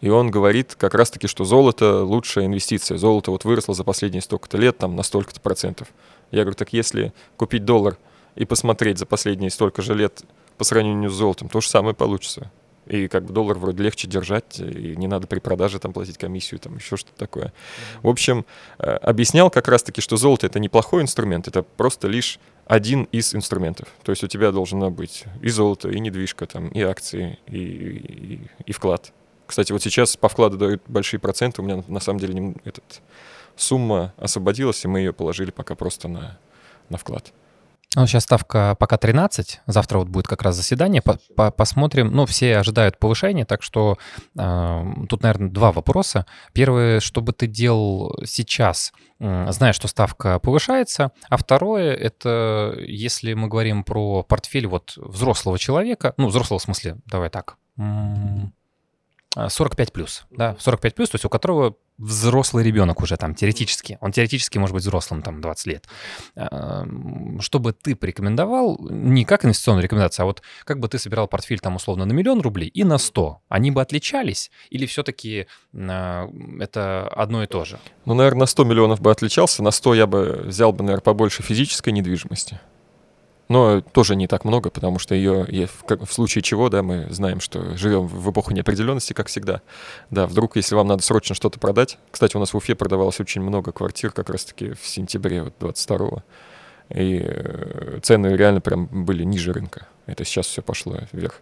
[0.00, 2.98] И он говорит как раз-таки, что золото лучшая инвестиция.
[2.98, 5.88] Золото вот выросло за последние столько-то лет, там, на столько-то процентов.
[6.30, 7.96] Я говорю, так если купить доллар
[8.34, 10.22] и посмотреть за последние столько же лет
[10.58, 12.50] по сравнению с золотом, то же самое получится.
[12.86, 16.60] И как бы доллар вроде легче держать, и не надо при продаже там платить комиссию,
[16.60, 17.52] там еще что-то такое.
[18.02, 18.44] В общем,
[18.78, 23.88] э, объяснял как раз-таки, что золото это неплохой инструмент, это просто лишь один из инструментов.
[24.02, 28.40] То есть у тебя должно быть и золото, и недвижка, там, и акции, и, и,
[28.66, 29.12] и вклад.
[29.46, 31.62] Кстати, вот сейчас по вкладу дают большие проценты.
[31.62, 33.02] У меня на самом деле этот,
[33.56, 36.38] сумма освободилась, и мы ее положили пока просто на,
[36.88, 37.32] на вклад.
[37.94, 42.10] Ну, сейчас ставка пока 13, завтра вот будет как раз заседание, по -по посмотрим.
[42.12, 43.98] Ну, все ожидают повышения, так что
[44.36, 46.26] э, тут, наверное, два вопроса.
[46.52, 53.34] Первое, что бы ты делал сейчас, э, зная, что ставка повышается, а второе, это если
[53.34, 57.56] мы говорим про портфель вот взрослого человека, ну, взрослого в смысле, давай так,
[59.36, 64.12] 45 плюс, да, 45 плюс, то есть у которого взрослый ребенок уже там теоретически, он
[64.12, 65.88] теоретически может быть взрослым там 20 лет.
[66.34, 71.60] Что бы ты порекомендовал, не как инвестиционную рекомендацию, а вот как бы ты собирал портфель
[71.60, 76.28] там условно на миллион рублей и на 100, они бы отличались или все-таки а,
[76.60, 77.78] это одно и то же?
[78.04, 81.42] Ну, наверное, на 100 миллионов бы отличался, на 100 я бы взял бы, наверное, побольше
[81.42, 82.60] физической недвижимости.
[83.54, 85.46] Но тоже не так много, потому что ее,
[85.86, 89.62] в, случае чего, да, мы знаем, что живем в эпоху неопределенности, как всегда.
[90.10, 91.98] Да, вдруг, если вам надо срочно что-то продать.
[92.10, 96.24] Кстати, у нас в Уфе продавалось очень много квартир как раз-таки в сентябре вот, 22-го.
[96.88, 99.86] И э, цены реально прям были ниже рынка.
[100.06, 101.40] Это сейчас все пошло вверх.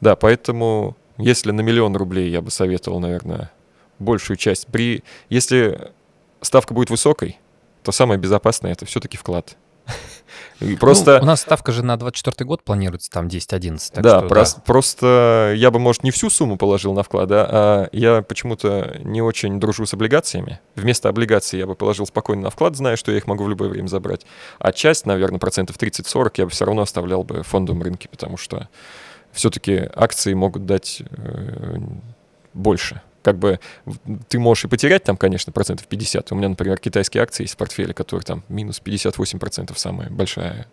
[0.00, 3.52] Да, поэтому если на миллион рублей я бы советовал, наверное,
[4.00, 4.66] большую часть.
[4.66, 5.04] При...
[5.28, 5.92] Если
[6.40, 7.38] ставка будет высокой,
[7.84, 9.56] то самое безопасное это все-таки вклад.
[10.80, 11.18] Просто...
[11.18, 14.00] Ну, у нас ставка же на 24 год планируется, там 10-11.
[14.00, 17.46] Да, что, прос- да, просто я бы, может, не всю сумму положил на вклад, да,
[17.50, 20.60] а я почему-то не очень дружу с облигациями.
[20.76, 23.68] Вместо облигаций я бы положил спокойно на вклад, зная, что я их могу в любое
[23.68, 24.24] время забрать.
[24.58, 28.36] А часть, наверное, процентов 30-40 я бы все равно оставлял бы в фондовом рынке, потому
[28.36, 28.68] что
[29.32, 31.78] все-таки акции могут дать э,
[32.54, 33.60] больше как бы
[34.28, 36.32] ты можешь и потерять там, конечно, процентов 50.
[36.32, 40.66] У меня, например, китайские акции есть в портфеле, которые там минус 58 процентов самая большая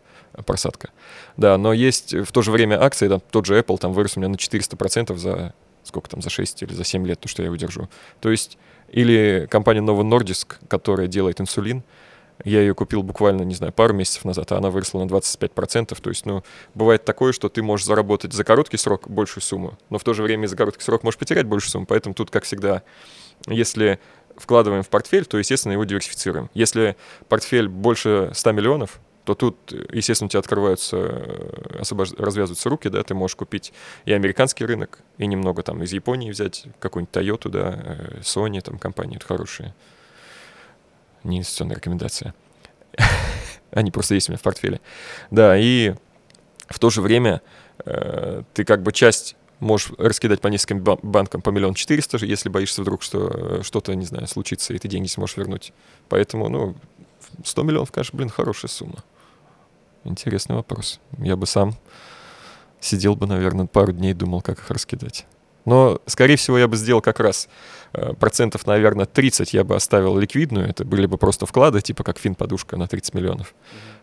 [0.45, 0.89] просадка.
[1.38, 4.20] Да, но есть в то же время акции, там, тот же Apple там вырос у
[4.20, 7.41] меня на 400 процентов за сколько там, за 6 или за 7 лет, то, что
[7.41, 7.89] я его держу.
[8.20, 8.58] То есть,
[8.89, 11.84] или компания Novo Nordisk, которая делает инсулин,
[12.46, 16.00] я ее купил буквально, не знаю, пару месяцев назад, а она выросла на 25%.
[16.02, 19.98] То есть, ну, бывает такое, что ты можешь заработать за короткий срок большую сумму, но
[19.98, 21.86] в то же время за короткий срок можешь потерять большую сумму.
[21.86, 22.84] Поэтому тут, как всегда,
[23.48, 24.00] если
[24.38, 26.50] вкладываем в портфель, то, естественно, его диверсифицируем.
[26.54, 26.96] Если
[27.28, 29.58] портфель больше 100 миллионов, то тут,
[29.92, 32.14] естественно, у тебя открываются, э, освобож...
[32.14, 33.74] развязываются руки, да, ты можешь купить
[34.06, 38.80] и американский рынок, и немного там из Японии взять какую-нибудь Toyota, да, э, Sony, там
[38.80, 39.76] компании хорошие
[41.24, 42.34] не инвестиционная рекомендация.
[43.72, 44.82] Они просто есть у меня в портфеле.
[45.32, 45.93] Да, и
[46.67, 47.41] в то же время
[47.86, 52.49] э, ты как бы часть можешь раскидать по нескольким ба- банкам по миллион четыреста, если
[52.49, 55.74] боишься вдруг, что э, что-то, не знаю, случится, и ты деньги сможешь вернуть.
[56.07, 56.76] Поэтому, ну,
[57.43, 59.03] 100 миллионов, конечно, блин, хорошая сумма.
[60.03, 60.99] Интересный вопрос.
[61.17, 61.76] Я бы сам
[62.80, 65.26] сидел бы, наверное, пару дней думал, как их раскидать.
[65.70, 67.47] Но, скорее всего, я бы сделал как раз
[67.93, 70.67] э, процентов, наверное, 30 я бы оставил ликвидную.
[70.67, 73.53] Это были бы просто вклады, типа как фин-подушка на 30 миллионов.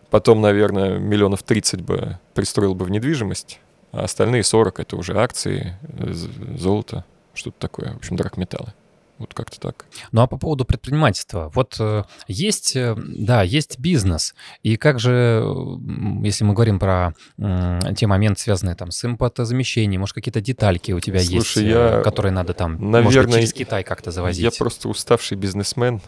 [0.09, 3.59] Потом, наверное, миллионов 30 бы пристроил бы в недвижимость,
[3.91, 6.13] а остальные 40 это уже акции, э,
[6.57, 7.03] золото,
[7.33, 7.91] что-то такое.
[7.91, 8.73] В общем, драгметаллы.
[9.19, 9.85] Вот как-то так.
[10.11, 15.43] Ну а по поводу предпринимательства, вот э, есть, э, да, есть бизнес, и как же,
[16.21, 20.99] если мы говорим про э, те моменты, связанные там с импортозамещением, может какие-то детальки у
[20.99, 24.43] тебя Слушай, есть, я, которые надо там, наверное, может быть, через Китай как-то завозить?
[24.43, 25.99] Я просто уставший бизнесмен,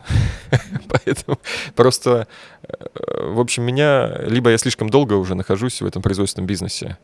[0.88, 1.40] поэтому
[1.76, 2.28] просто,
[2.62, 7.00] в общем, меня, либо я слишком долго уже нахожусь в этом производственном бизнесе,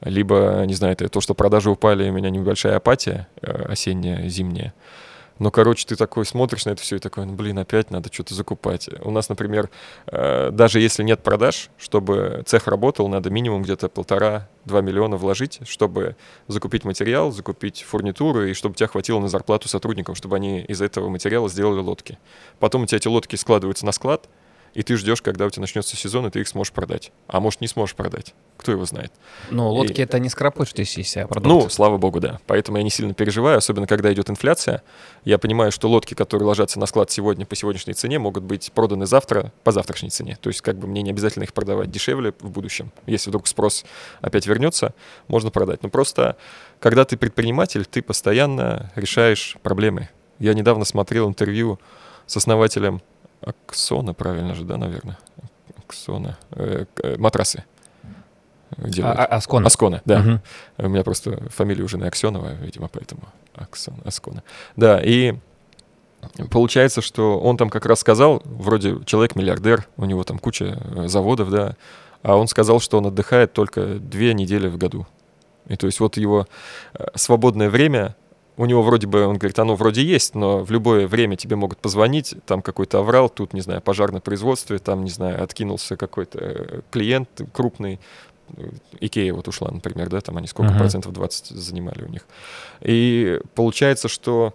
[0.00, 4.72] либо, не знаю, это то, что продажи упали, у меня небольшая апатия осенняя, зимняя,
[5.38, 8.34] но, короче, ты такой смотришь на это все и такой, ну, блин, опять надо что-то
[8.34, 8.88] закупать.
[9.02, 9.68] У нас, например,
[10.06, 16.16] э, даже если нет продаж, чтобы цех работал, надо минимум где-то полтора-два миллиона вложить, чтобы
[16.46, 21.08] закупить материал, закупить фурнитуру, и чтобы тебя хватило на зарплату сотрудникам, чтобы они из этого
[21.08, 22.18] материала сделали лодки.
[22.60, 24.28] Потом у тебя эти лодки складываются на склад,
[24.74, 27.12] и ты ждешь, когда у тебя начнется сезон, и ты их сможешь продать.
[27.28, 28.34] А может, не сможешь продать.
[28.56, 29.12] Кто его знает.
[29.50, 30.02] Ну, лодки и...
[30.02, 31.46] это не скоропочтящийся продукт.
[31.46, 32.40] Ну, слава богу, да.
[32.46, 34.82] Поэтому я не сильно переживаю, особенно когда идет инфляция.
[35.24, 39.06] Я понимаю, что лодки, которые ложатся на склад сегодня по сегодняшней цене, могут быть проданы
[39.06, 40.36] завтра по завтрашней цене.
[40.40, 42.90] То есть как бы мне не обязательно их продавать дешевле в будущем.
[43.06, 43.84] Если вдруг спрос
[44.20, 44.92] опять вернется,
[45.28, 45.84] можно продать.
[45.84, 46.36] Но просто,
[46.80, 50.08] когда ты предприниматель, ты постоянно решаешь проблемы.
[50.40, 51.78] Я недавно смотрел интервью
[52.26, 53.02] с основателем
[53.44, 55.18] Аксона, правильно же, да, наверное?
[55.78, 56.38] Аксона.
[56.52, 57.64] Э, э, матрасы.
[58.76, 59.18] Делают.
[59.18, 59.66] А, Аскона.
[59.66, 60.20] Аскона, да.
[60.20, 60.86] Угу.
[60.86, 63.22] У меня просто фамилия уже на Аксенова, видимо, поэтому
[63.54, 64.42] Аксон, Аскона.
[64.76, 65.34] Да, и
[66.50, 71.50] получается, что он там как раз сказал, вроде человек-миллиардер, у него там куча э, заводов,
[71.50, 71.76] да,
[72.22, 75.06] а он сказал, что он отдыхает только две недели в году.
[75.68, 76.46] И то есть вот его
[77.14, 78.16] свободное время
[78.56, 81.78] у него вроде бы, он говорит, оно вроде есть, но в любое время тебе могут
[81.78, 86.38] позвонить, там какой-то аврал, тут, не знаю, пожар на производстве, там, не знаю, откинулся какой-то
[86.40, 87.98] э, клиент крупный,
[89.00, 90.78] Икея вот ушла, например, да, там они сколько uh-huh.
[90.78, 92.26] процентов 20 занимали у них.
[92.82, 94.54] И получается, что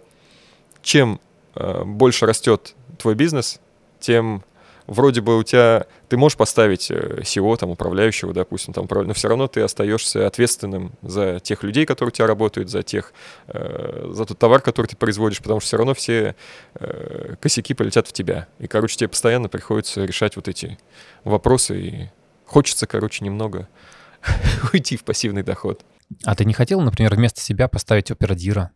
[0.80, 1.20] чем
[1.56, 3.60] э, больше растет твой бизнес,
[3.98, 4.44] тем
[4.90, 9.46] вроде бы у тебя, ты можешь поставить SEO, там, управляющего, допустим, там, но все равно
[9.46, 13.14] ты остаешься ответственным за тех людей, которые у тебя работают, за тех,
[13.46, 16.34] э, за тот товар, который ты производишь, потому что все равно все
[16.74, 18.48] э, косяки полетят в тебя.
[18.58, 20.76] И, короче, тебе постоянно приходится решать вот эти
[21.22, 22.10] вопросы, и
[22.44, 23.68] хочется, короче, немного
[24.72, 25.82] уйти в пассивный доход.
[26.24, 28.72] А ты не хотел, например, вместо себя поставить операдира?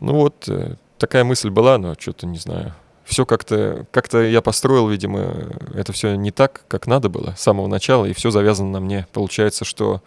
[0.00, 2.74] Ну вот, э, такая мысль была, но что-то не знаю
[3.04, 7.66] все как-то, как-то я построил, видимо, это все не так, как надо было с самого
[7.66, 9.06] начала, и все завязано на мне.
[9.12, 10.02] Получается, что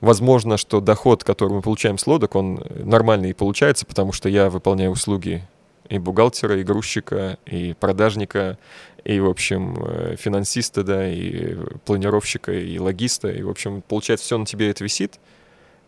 [0.00, 4.50] возможно, что доход, который мы получаем с лодок, он нормальный и получается, потому что я
[4.50, 5.46] выполняю услуги
[5.88, 8.58] и бухгалтера, и грузчика, и продажника,
[9.04, 14.38] и, в общем, э, финансиста, да, и планировщика, и логиста, и, в общем, получается, все
[14.38, 15.18] на тебе это висит.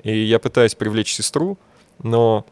[0.03, 1.59] И я пытаюсь привлечь сестру,
[2.03, 2.45] но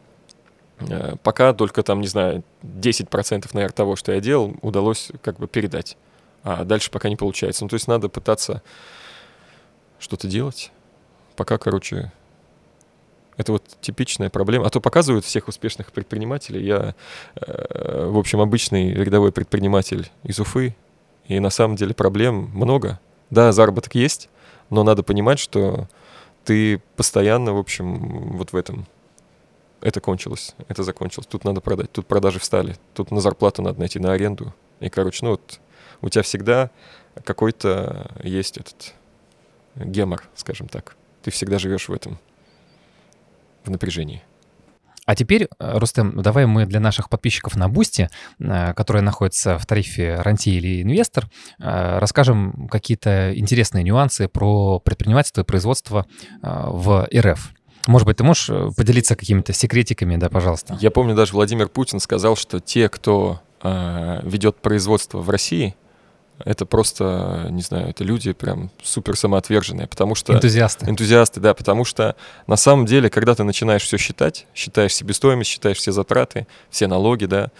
[1.23, 5.97] пока только там, не знаю, 10% наверное, того, что я делал, удалось как бы передать.
[6.43, 7.63] А дальше пока не получается.
[7.63, 8.61] Ну, то есть надо пытаться
[9.99, 10.71] что-то делать.
[11.35, 12.11] Пока, короче,
[13.37, 14.67] это вот типичная проблема.
[14.67, 16.63] А то показывают всех успешных предпринимателей.
[16.63, 16.95] Я,
[17.35, 20.75] э, в общем, обычный рядовой предприниматель из Уфы.
[21.27, 22.99] И на самом деле проблем много.
[23.29, 24.29] Да, заработок есть,
[24.69, 25.87] но надо понимать, что
[26.43, 28.85] ты постоянно, в общем, вот в этом
[29.81, 33.99] это кончилось, это закончилось, тут надо продать, тут продажи встали, тут на зарплату надо найти,
[33.99, 34.53] на аренду.
[34.79, 35.59] И, короче, ну вот
[36.01, 36.71] у тебя всегда
[37.23, 38.93] какой-то есть этот
[39.75, 40.95] гемор, скажем так.
[41.23, 42.17] Ты всегда живешь в этом,
[43.63, 44.23] в напряжении.
[45.05, 48.09] А теперь, Рустем, давай мы для наших подписчиков на Boosty,
[48.39, 51.27] э, которые находятся в тарифе «Рантье» или «Инвестор»,
[51.59, 57.51] э, расскажем какие-то интересные нюансы про предпринимательство и производство э, в РФ.
[57.87, 60.77] Может быть, ты можешь э, поделиться какими-то секретиками, да, пожалуйста?
[60.79, 65.75] Я помню, даже Владимир Путин сказал, что те, кто э, ведет производство в России,
[66.45, 70.33] это просто, не знаю, это люди прям супер самоотверженные, потому что...
[70.33, 70.89] Энтузиасты.
[70.89, 72.15] Энтузиасты, да, потому что
[72.47, 77.25] на самом деле, когда ты начинаешь все считать, считаешь себестоимость, считаешь все затраты, все налоги,
[77.25, 77.51] да,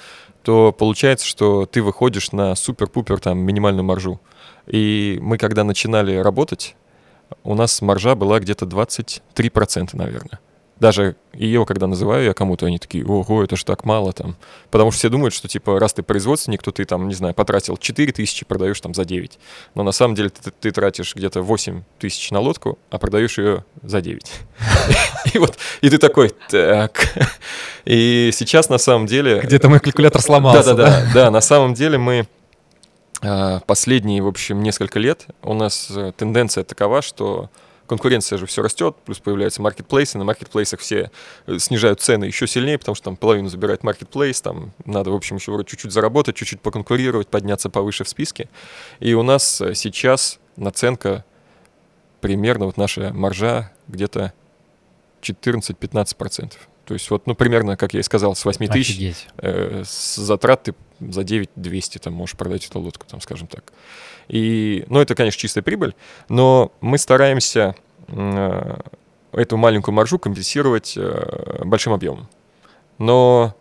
[0.43, 4.19] то получается, что ты выходишь на супер-пупер там минимальную маржу.
[4.67, 6.75] И мы, когда начинали работать,
[7.43, 10.39] у нас маржа была где-то 23%, наверное.
[10.81, 14.35] Даже ее, когда называю я кому-то, они такие, ого, это ж так мало там.
[14.71, 17.77] Потому что все думают, что, типа, раз ты производственник, то ты там, не знаю, потратил
[17.77, 19.37] 4 тысячи, продаешь там за 9.
[19.75, 23.63] Но на самом деле ты, ты тратишь где-то 8 тысяч на лодку, а продаешь ее
[23.83, 24.31] за 9.
[25.35, 27.15] И вот, и ты такой, так.
[27.85, 29.39] И сейчас на самом деле...
[29.39, 30.73] Где-то мой калькулятор сломался.
[30.73, 32.27] Да-да-да, да, на самом деле мы
[33.67, 37.49] последние, в общем, несколько лет у нас э, тенденция такова, что
[37.85, 41.11] конкуренция же все растет, плюс появляются маркетплейсы, на маркетплейсах все
[41.45, 45.35] э, снижают цены еще сильнее, потому что там половину забирает маркетплейс, там надо, в общем,
[45.35, 48.49] еще вроде чуть-чуть заработать, чуть-чуть поконкурировать, подняться повыше в списке.
[48.99, 51.25] И у нас э, сейчас наценка
[52.21, 54.33] примерно, вот наша маржа где-то
[55.21, 56.53] 14-15%.
[56.85, 60.63] То есть вот, ну, примерно, как я и сказал, с 8 тысяч э, с затрат
[60.63, 63.71] ты за 9 200 там можешь продать эту лодку, там, скажем так.
[64.27, 65.95] И, ну, это, конечно, чистая прибыль,
[66.29, 67.75] но мы стараемся
[68.07, 68.77] э,
[69.31, 72.27] эту маленькую маржу компенсировать э, большим объемом.
[72.97, 73.55] Но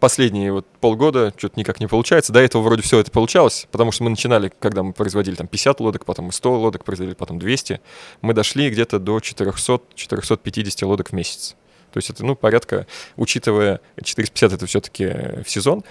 [0.00, 2.32] последние вот полгода что-то никак не получается.
[2.32, 5.80] До этого вроде все это получалось, потому что мы начинали, когда мы производили там 50
[5.80, 7.80] лодок, потом мы 100 лодок производили, потом 200.
[8.22, 11.56] Мы дошли где-то до 400-450 лодок в месяц.
[11.92, 12.86] То есть это, ну, порядка,
[13.16, 15.06] учитывая 450 это все-таки
[15.44, 15.84] в сезон,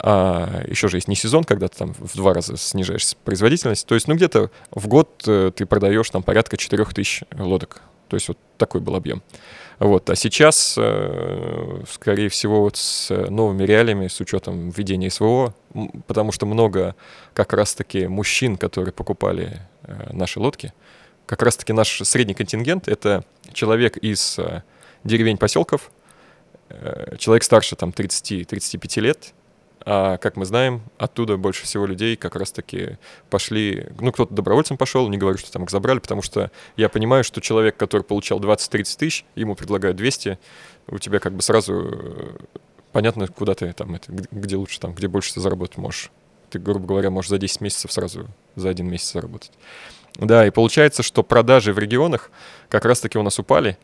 [0.00, 3.86] а еще же есть не сезон, когда ты там в два раза снижаешь производительность.
[3.86, 7.82] То есть, ну, где-то в год э, ты продаешь там порядка 4000 лодок.
[8.08, 9.22] То есть вот такой был объем.
[9.80, 10.08] Вот.
[10.08, 15.54] А сейчас, э, скорее всего, вот с новыми реалиями, с учетом введения СВО,
[16.06, 16.94] потому что много
[17.34, 20.72] как раз-таки мужчин, которые покупали э, наши лодки,
[21.26, 24.38] как раз-таки наш средний контингент— это человек из
[25.08, 25.90] деревень, поселков,
[27.18, 29.32] человек старше там 30-35 лет,
[29.90, 32.98] а, как мы знаем, оттуда больше всего людей как раз-таки
[33.30, 33.86] пошли...
[34.00, 37.40] Ну, кто-то добровольцем пошел, не говорю, что там их забрали, потому что я понимаю, что
[37.40, 40.38] человек, который получал 20-30 тысяч, ему предлагают 200,
[40.88, 42.36] у тебя как бы сразу э,
[42.92, 46.10] понятно, куда ты там, это, где лучше там, где больше ты заработать можешь.
[46.50, 49.52] Ты, грубо говоря, можешь за 10 месяцев сразу за один месяц заработать.
[50.16, 52.30] Да, и получается, что продажи в регионах
[52.68, 53.78] как раз-таки у нас упали,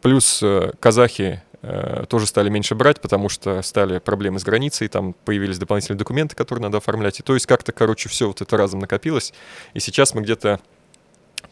[0.00, 5.12] плюс э, казахи Э, тоже стали меньше брать, потому что стали проблемы с границей, там
[5.12, 7.20] появились дополнительные документы, которые надо оформлять.
[7.20, 9.34] И то есть как-то, короче, все вот это разом накопилось.
[9.74, 10.60] И сейчас мы где-то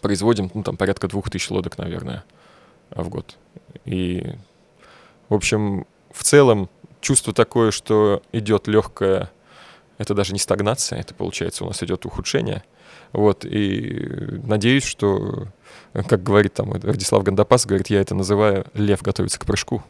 [0.00, 2.24] производим, ну, там, порядка двух тысяч лодок, наверное,
[2.90, 3.36] в год.
[3.84, 4.34] И,
[5.28, 6.70] в общем, в целом
[7.02, 9.30] чувство такое, что идет легкая,
[9.98, 12.62] это даже не стагнация, это, получается, у нас идет ухудшение.
[13.12, 15.48] Вот, и надеюсь, что,
[15.92, 19.82] как говорит там Радислав Гандапас, говорит, я это называю «лев готовится к прыжку».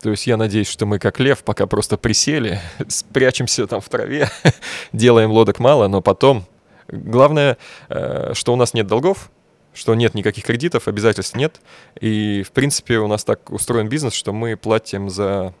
[0.00, 4.30] То есть я надеюсь, что мы как лев пока просто присели, спрячемся там в траве,
[4.92, 6.46] делаем лодок мало, но потом...
[6.92, 7.56] Главное,
[7.88, 9.30] э, что у нас нет долгов,
[9.72, 11.60] что нет никаких кредитов, обязательств нет.
[12.00, 15.54] И, в принципе, у нас так устроен бизнес, что мы платим за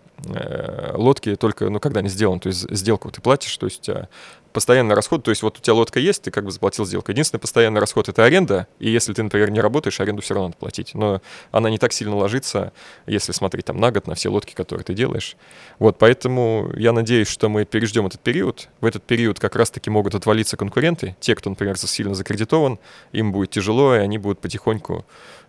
[0.94, 2.40] лодки только, ну, когда они сделаны.
[2.40, 3.88] То есть сделку ты платишь, то есть
[4.52, 7.10] постоянный расход, то есть вот у тебя лодка есть, ты как бы заплатил сделку.
[7.10, 10.58] Единственный постоянный расход— это аренда, и если ты, например, не работаешь, аренду все равно надо
[10.58, 10.94] платить.
[10.94, 12.72] Но она не так сильно ложится,
[13.06, 15.36] если смотреть там на год, на все лодки, которые ты делаешь.
[15.78, 18.68] Вот, поэтому я надеюсь, что мы переждем этот период.
[18.80, 22.78] В этот период как раз-таки могут отвалиться конкуренты, те, кто, например, сильно закредитован,
[23.12, 25.39] им будет тяжело, и они будут потихоньку э,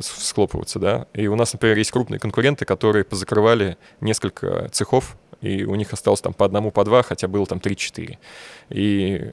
[0.00, 1.06] схлопываться, да.
[1.12, 6.20] И у нас, например, есть крупные конкуренты, которые позакрывали несколько цехов и у них осталось
[6.20, 8.18] там по одному, по два, хотя было там 3-4.
[8.70, 9.32] И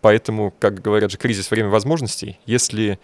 [0.00, 2.38] поэтому, как говорят же, кризис— время возможностей.
[2.46, 2.98] Если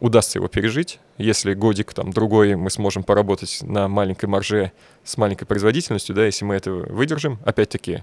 [0.00, 4.72] удастся его пережить, если годик там другой мы сможем поработать на маленькой марже
[5.04, 8.02] с маленькой производительностью, да, если мы это выдержим, опять-таки, э,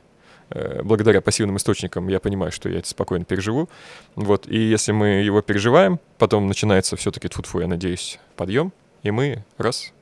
[0.83, 3.69] благодаря пассивным источникам я понимаю, что я это спокойно переживу.
[4.15, 8.73] Вот, и если мы его переживаем, потом начинается все-таки тфу я надеюсь, подъем,
[9.03, 9.93] и мы раз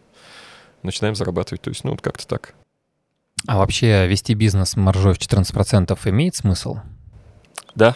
[0.84, 1.62] начинаем зарабатывать.
[1.62, 2.54] То есть, ну, вот как-то так.
[3.48, 6.78] А вообще вести бизнес маржой в 14% имеет смысл?
[7.76, 7.96] Да,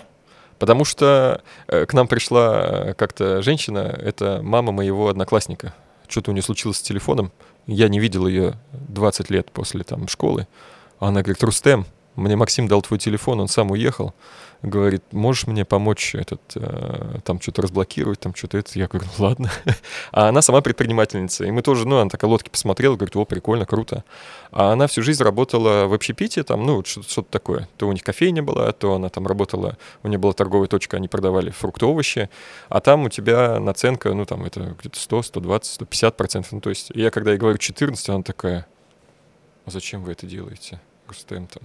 [0.60, 5.74] потому что э, к нам пришла э, как-то женщина, это мама моего одноклассника.
[6.08, 7.32] Что-то у нее случилось с телефоном,
[7.66, 10.47] я не видел ее 20 лет после там школы.
[10.99, 11.86] Она говорит, Рустем,
[12.16, 14.14] мне Максим дал твой телефон, он сам уехал
[14.64, 18.72] говорит, можешь мне помочь этот, э, там что-то разблокировать, там что-то это.
[18.80, 19.51] Я говорю, ну ладно.
[20.11, 21.43] А она сама предпринимательница.
[21.43, 24.03] И мы тоже, ну, она такая лодки посмотрела, говорит, о, прикольно, круто.
[24.51, 27.68] А она всю жизнь работала в общепите, там, ну, что-то такое.
[27.78, 31.09] То у них кофейня была, то она там работала, у нее была торговая точка, они
[31.09, 32.30] продавали фрукты, овощи.
[32.70, 36.51] А там у тебя наценка, ну, там, это где-то 100, 120, 150 процентов.
[36.53, 38.66] Ну, то есть я когда ей говорю 14, она такая,
[39.66, 40.80] а зачем вы это делаете?
[41.07, 41.64] Рустем там.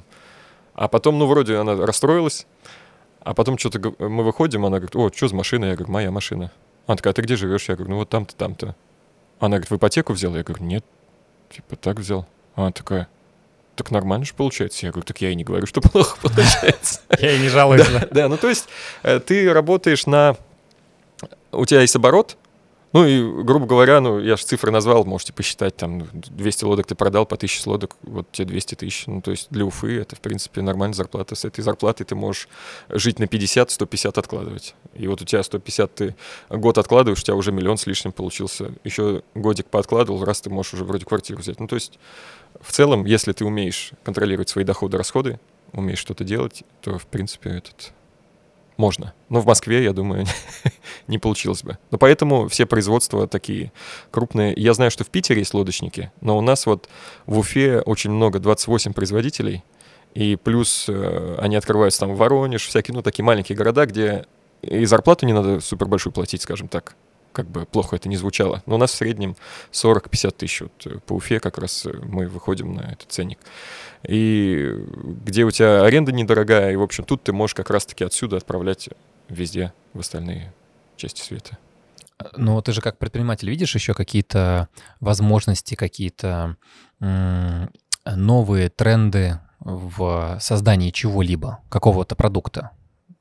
[0.78, 2.46] А потом, ну, вроде она расстроилась,
[3.18, 5.64] а потом что-то мы выходим, она говорит, о, что за машина?
[5.64, 6.52] Я говорю, моя машина.
[6.86, 7.68] Она такая, а ты где живешь?
[7.68, 8.76] Я говорю, ну вот там-то, там-то.
[9.40, 10.36] Она говорит, в ипотеку взял?
[10.36, 10.84] Я говорю, нет,
[11.50, 12.28] типа так взял.
[12.54, 13.08] Она такая,
[13.74, 14.86] так нормально же получается.
[14.86, 17.00] Я говорю, так я и не говорю, что плохо получается.
[17.18, 17.88] Я и не жалуюсь.
[18.12, 18.68] Да, ну то есть
[19.02, 20.36] э, ты работаешь на...
[21.50, 22.36] У тебя есть оборот,
[22.92, 26.94] ну и, грубо говоря, ну я же цифры назвал, можете посчитать, там 200 лодок ты
[26.94, 29.06] продал по 1000 лодок, вот тебе 200 тысяч.
[29.06, 31.34] Ну то есть для Уфы это, в принципе, нормальная зарплата.
[31.34, 32.48] С этой зарплатой ты можешь
[32.88, 34.74] жить на 50, 150 откладывать.
[34.94, 36.16] И вот у тебя 150 ты
[36.48, 38.72] год откладываешь, у тебя уже миллион с лишним получился.
[38.84, 41.60] Еще годик пооткладывал, раз ты можешь уже вроде квартиру взять.
[41.60, 41.98] Ну то есть
[42.60, 45.38] в целом, если ты умеешь контролировать свои доходы, расходы,
[45.72, 47.92] умеешь что-то делать, то, в принципе, этот
[48.78, 49.12] можно.
[49.28, 50.24] Но в Москве, я думаю,
[51.06, 51.76] не получилось бы.
[51.90, 53.72] Но поэтому все производства такие
[54.10, 54.54] крупные.
[54.56, 56.88] Я знаю, что в Питере есть лодочники, но у нас вот
[57.26, 59.62] в Уфе очень много, 28 производителей,
[60.14, 64.24] и плюс э, они открываются там в Воронеж, всякие, ну, такие маленькие города, где
[64.62, 66.96] и зарплату не надо супер большую платить, скажем так
[67.38, 68.64] как бы плохо это не звучало.
[68.66, 69.36] Но у нас в среднем
[69.70, 70.62] 40-50 тысяч.
[70.62, 73.38] Вот э, по Уфе как раз э, мы выходим на этот ценник.
[74.06, 74.74] И
[75.26, 78.88] где у тебя аренда недорогая, и, в общем, тут ты можешь как раз-таки отсюда отправлять
[79.28, 80.52] везде в остальные
[80.96, 81.58] части света.
[82.36, 84.68] Ну, ты же как предприниматель видишь еще какие-то
[85.00, 86.56] возможности, какие-то
[87.00, 92.70] новые тренды в создании чего-либо, какого-то продукта?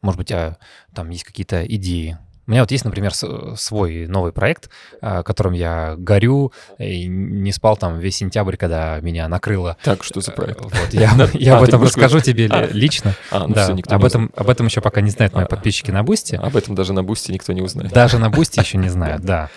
[0.01, 0.57] Может быть, а,
[0.93, 2.17] там есть какие-то идеи,
[2.48, 4.70] у меня вот есть, например, свой новый проект,
[5.02, 9.76] а, которым я горю, и не спал там весь сентябрь, когда меня накрыло.
[9.84, 10.62] Так, что за проект?
[10.62, 13.14] Вот, я, я об этом расскажу тебе лично.
[13.30, 16.36] А, да, об, этом, об этом еще пока не знают мои а, подписчики на Boosty.
[16.36, 17.91] Об этом даже на Boosty никто не узнает.
[17.91, 19.50] Даже на Boosty еще не знают, да.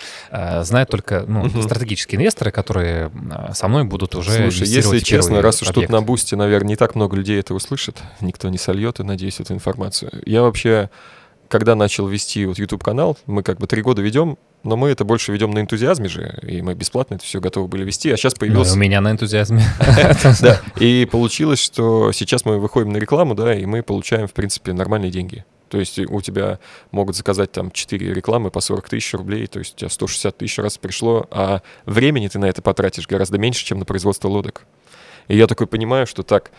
[0.63, 3.11] Знают только ну, стратегические инвесторы, которые
[3.53, 6.95] со мной будут уже Слушай, если честно, раз уж тут на Boosty, наверное, не так
[6.95, 10.11] много людей это услышит, никто не сольет, и надеюсь, эту информацию.
[10.25, 10.89] Я вообще
[11.51, 15.33] когда начал вести вот YouTube-канал, мы как бы три года ведем, но мы это больше
[15.33, 18.71] ведем на энтузиазме же, и мы бесплатно это все готовы были вести, а сейчас появился...
[18.71, 19.61] Ну, у меня на энтузиазме.
[20.41, 24.71] Да, и получилось, что сейчас мы выходим на рекламу, да, и мы получаем, в принципе,
[24.71, 25.43] нормальные деньги.
[25.67, 26.59] То есть у тебя
[26.91, 30.57] могут заказать там 4 рекламы по 40 тысяч рублей, то есть у тебя 160 тысяч
[30.57, 34.65] раз пришло, а времени ты на это потратишь гораздо меньше, чем на производство лодок.
[35.27, 36.51] И я такой понимаю, что так,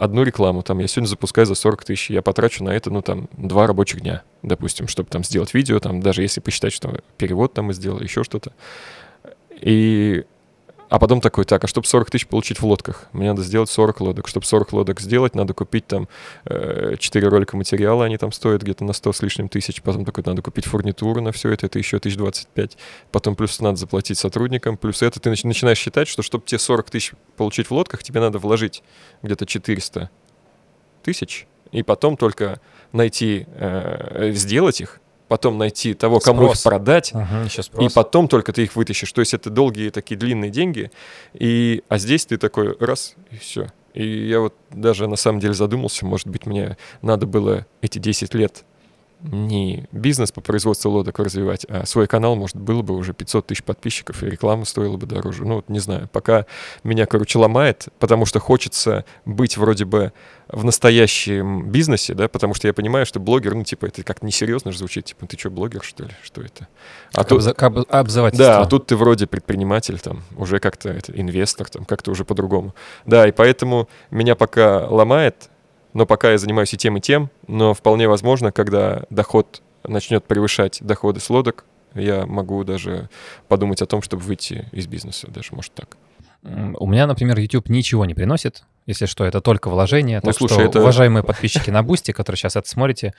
[0.00, 3.28] одну рекламу, там, я сегодня запускаю за 40 тысяч, я потрачу на это, ну, там,
[3.36, 7.66] два рабочих дня, допустим, чтобы там сделать видео, там, даже если посчитать, что перевод там
[7.66, 8.52] мы сделали, еще что-то.
[9.60, 10.24] И
[10.90, 14.00] а потом такой, так, а чтобы 40 тысяч получить в лодках, мне надо сделать 40
[14.00, 14.26] лодок.
[14.26, 16.08] Чтобы 40 лодок сделать, надо купить там
[16.46, 19.82] э, 4 ролика материала, они там стоят где-то на 100 с лишним тысяч.
[19.82, 22.76] Потом такой, надо купить фурнитуру на все это, это еще 1025.
[23.12, 27.12] Потом плюс надо заплатить сотрудникам, плюс это ты начинаешь считать, что чтобы те 40 тысяч
[27.36, 28.82] получить в лодках, тебе надо вложить
[29.22, 30.10] где-то 400
[31.04, 32.60] тысяч, и потом только
[32.90, 35.00] найти, э, сделать их,
[35.30, 36.58] потом найти того, кому Спрос.
[36.58, 37.46] их продать, ага,
[37.78, 39.12] и потом только ты их вытащишь.
[39.12, 40.90] То есть это долгие такие длинные деньги,
[41.34, 43.68] и, а здесь ты такой раз, и все.
[43.94, 48.34] И я вот даже на самом деле задумался, может быть, мне надо было эти 10
[48.34, 48.64] лет
[49.22, 53.62] не бизнес по производству лодок развивать, а свой канал, может, было бы уже 500 тысяч
[53.62, 55.44] подписчиков, и реклама стоила бы дороже.
[55.44, 56.46] Ну, вот не знаю, пока
[56.84, 60.12] меня, короче, ломает, потому что хочется быть вроде бы
[60.48, 64.72] в настоящем бизнесе, да, потому что я понимаю, что блогер, ну, типа, это как-то несерьезно
[64.72, 66.66] же звучит, типа, ты что, блогер, что ли, что это?
[67.14, 67.72] А тут, как
[68.38, 72.74] Да, а тут ты вроде предприниматель, там, уже как-то это, инвестор, там, как-то уже по-другому.
[73.06, 75.50] Да, и поэтому меня пока ломает,
[75.92, 80.78] но пока я занимаюсь и тем, и тем, но вполне возможно, когда доход начнет превышать
[80.80, 81.64] доходы с лодок,
[81.94, 83.08] я могу даже
[83.48, 85.96] подумать о том, чтобы выйти из бизнеса, даже может так.
[86.42, 88.64] У меня, например, YouTube ничего не приносит.
[88.90, 90.18] Если что, это только вложение.
[90.20, 90.80] Ну, так слушай, что, это...
[90.80, 93.14] уважаемые подписчики на Boosty, которые сейчас это смотрите,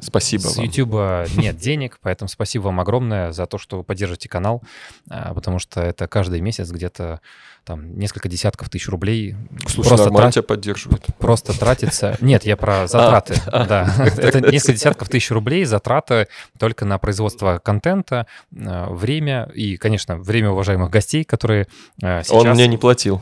[0.00, 0.66] спасибо с вам.
[0.66, 4.64] YouTube нет денег, поэтому спасибо вам огромное за то, что вы поддержите канал,
[5.08, 7.20] а, потому что это каждый месяц где-то
[7.64, 9.36] там несколько десятков тысяч рублей.
[9.68, 10.34] Слушай, просто нормально трат...
[10.34, 11.06] тебя поддерживают.
[11.18, 12.16] Просто тратится...
[12.20, 13.40] Нет, я про а, затраты.
[13.46, 13.64] А.
[13.64, 16.26] Да, это несколько десятков тысяч рублей затраты
[16.58, 21.68] только на производство контента, время и, конечно, время уважаемых гостей, которые
[22.00, 22.32] сейчас...
[22.32, 23.20] Он мне не платил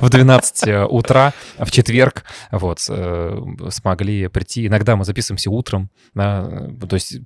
[0.00, 3.40] в 12 э, утра в четверг вот, э,
[3.70, 4.66] смогли прийти.
[4.66, 5.90] Иногда мы записываемся утром.
[6.14, 7.18] Да, э, то есть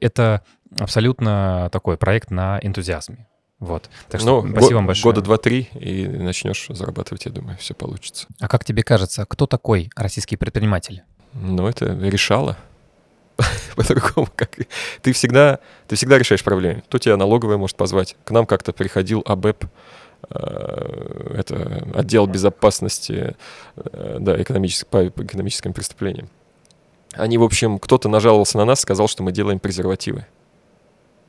[0.00, 0.42] это
[0.78, 3.26] абсолютно такой проект на энтузиазме.
[3.60, 3.88] Вот.
[4.10, 5.12] Так что ну, спасибо вам большое.
[5.12, 8.26] Года два-три, и начнешь зарабатывать, я думаю, все получится.
[8.40, 11.02] А как тебе кажется, кто такой российский предприниматель?
[11.32, 12.58] Ну, это решало.
[13.76, 14.56] По-другому, как
[15.02, 15.58] ты всегда,
[15.88, 16.82] ты всегда решаешь проблемы.
[16.88, 18.16] То тебя налоговая может позвать.
[18.24, 19.66] К нам как-то приходил АБЭП,
[20.30, 23.34] э, это отдел безопасности,
[23.76, 26.28] э, да, экономических, по экономическим преступлениям.
[27.14, 30.26] Они, в общем, кто-то нажаловался на нас, сказал, что мы делаем презервативы.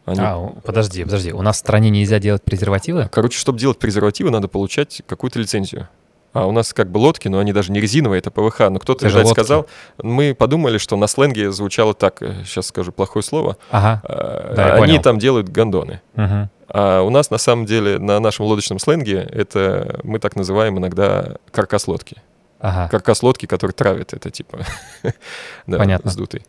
[0.05, 1.31] Они- А, подожди, подожди.
[1.31, 3.09] У нас в стране нельзя делать презервативы?
[3.11, 5.87] Короче, чтобы делать презервативы, надо получать какую-то лицензию.
[6.35, 8.59] А у нас как бы лодки, но они даже не резиновые, это ПВХ.
[8.69, 9.31] Но кто-то, лодки.
[9.31, 9.67] сказал,
[10.03, 14.01] мы подумали, что на сленге звучало так, сейчас скажу плохое слово, Ага.
[14.03, 15.01] а, Да, они понял.
[15.01, 16.01] там делают гондоны.
[16.15, 16.49] Мгм.
[16.67, 21.37] А у нас на самом деле на нашем лодочном сленге это мы так называем иногда
[21.51, 22.17] каркас лодки.
[22.59, 22.87] Ага.
[22.89, 24.59] Каркас лодки, который травит, это типа
[25.67, 26.09] да, Понятно.
[26.11, 26.41] сдутый.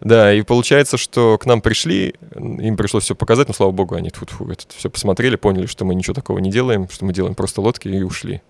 [0.00, 4.10] Да, и получается, что к нам пришли, им пришлось все показать, но слава богу, они
[4.10, 4.30] тут
[4.76, 8.02] все посмотрели, поняли, что мы ничего такого не делаем, что мы делаем просто лодки и
[8.02, 8.40] ушли.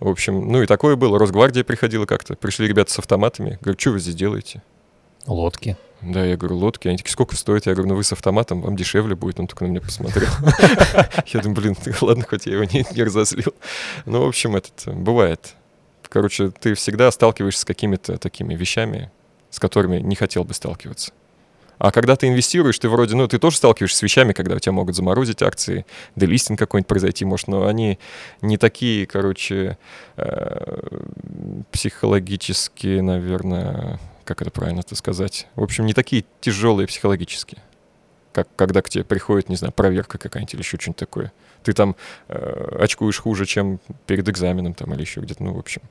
[0.00, 1.18] В общем, ну и такое было.
[1.18, 2.36] Росгвардия приходила как-то.
[2.36, 3.58] Пришли ребята с автоматами.
[3.60, 4.62] Говорю, что вы здесь делаете?
[5.26, 5.76] Лодки.
[6.00, 6.86] Да, я говорю, лодки.
[6.86, 7.66] Они такие, сколько стоит?
[7.66, 9.40] Я говорю, ну вы с автоматом, вам дешевле будет.
[9.40, 10.28] Он только на меня посмотрел.
[11.26, 13.52] Я думаю, блин, ладно, хоть я его не, не разозлил.
[14.06, 15.54] Ну, в общем, этот, э, бывает.
[16.08, 19.10] Короче, ты всегда сталкиваешься с какими-то такими вещами,
[19.50, 21.12] с которыми не хотел бы сталкиваться.
[21.78, 24.72] А когда ты инвестируешь, ты вроде, ну, ты тоже сталкиваешься с вещами, когда у тебя
[24.72, 25.86] могут заморозить акции,
[26.16, 27.98] делистинг какой-нибудь произойти может, но они
[28.40, 29.78] не такие, короче,
[30.16, 30.78] э,
[31.70, 35.46] психологически, наверное, как это правильно это сказать?
[35.54, 37.58] В общем, не такие тяжелые психологически,
[38.32, 41.32] как когда к тебе приходит, не знаю, проверка какая-нибудь или еще что-нибудь такое.
[41.62, 41.96] Ты там
[42.28, 45.82] э, очкуешь хуже, чем перед экзаменом там или еще где-то, ну, в общем,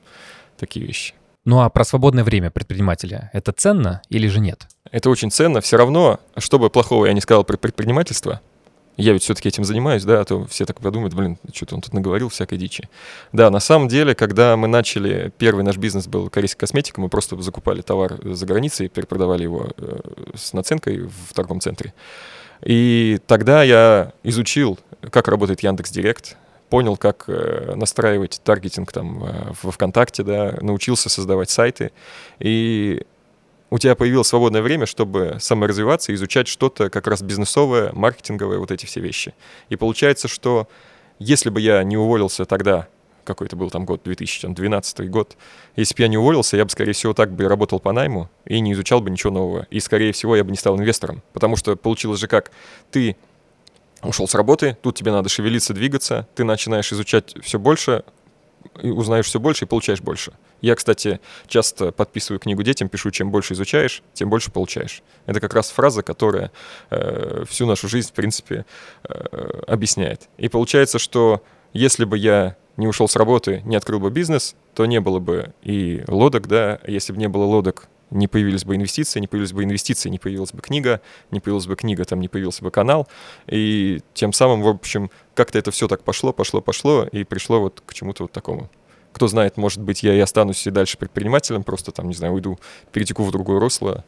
[0.56, 1.14] такие вещи.
[1.48, 4.66] Ну а про свободное время предпринимателя это ценно или же нет?
[4.90, 5.62] Это очень ценно.
[5.62, 8.42] Все равно, что бы плохого я не сказал про предпринимательство,
[8.98, 11.94] я ведь все-таки этим занимаюсь, да, а то все так подумают, блин, что-то он тут
[11.94, 12.90] наговорил всякой дичи.
[13.32, 17.40] Да, на самом деле, когда мы начали, первый наш бизнес был корейская косметика, мы просто
[17.40, 20.00] закупали товар за границей и перепродавали его э,
[20.34, 21.94] с наценкой в торговом центре.
[22.62, 24.78] И тогда я изучил,
[25.10, 26.36] как работает Яндекс Директ,
[26.68, 31.92] понял, как э, настраивать таргетинг там э, во ВКонтакте, да, научился создавать сайты.
[32.38, 33.04] И
[33.70, 38.86] у тебя появилось свободное время, чтобы саморазвиваться изучать что-то как раз бизнесовое, маркетинговое, вот эти
[38.86, 39.34] все вещи.
[39.68, 40.68] И получается, что
[41.18, 42.88] если бы я не уволился тогда,
[43.24, 45.36] какой это был там год, 2012 год,
[45.76, 48.58] если бы я не уволился, я бы, скорее всего, так бы работал по найму и
[48.60, 49.66] не изучал бы ничего нового.
[49.70, 51.22] И, скорее всего, я бы не стал инвестором.
[51.34, 52.50] Потому что получилось же как,
[52.90, 53.16] ты
[54.02, 58.04] ушел с работы, тут тебе надо шевелиться, двигаться, ты начинаешь изучать все больше,
[58.82, 60.32] и узнаешь все больше и получаешь больше.
[60.60, 65.02] Я, кстати, часто подписываю книгу детям, пишу, чем больше изучаешь, тем больше получаешь.
[65.26, 66.50] Это как раз фраза, которая
[66.90, 68.66] э, всю нашу жизнь, в принципе,
[69.04, 70.28] э, объясняет.
[70.36, 71.42] И получается, что
[71.72, 75.52] если бы я не ушел с работы, не открыл бы бизнес, то не было бы
[75.62, 79.64] и лодок, да, если бы не было лодок, не появились бы инвестиции, не появились бы
[79.64, 83.08] инвестиции, не появилась бы книга, не появилась бы книга, там не появился бы канал,
[83.46, 87.82] и тем самым, в общем, как-то это все так пошло, пошло, пошло, и пришло вот
[87.84, 88.70] к чему-то вот такому.
[89.12, 92.58] Кто знает, может быть, я и останусь и дальше предпринимателем, просто там, не знаю, уйду,
[92.92, 94.04] перетеку в другое русло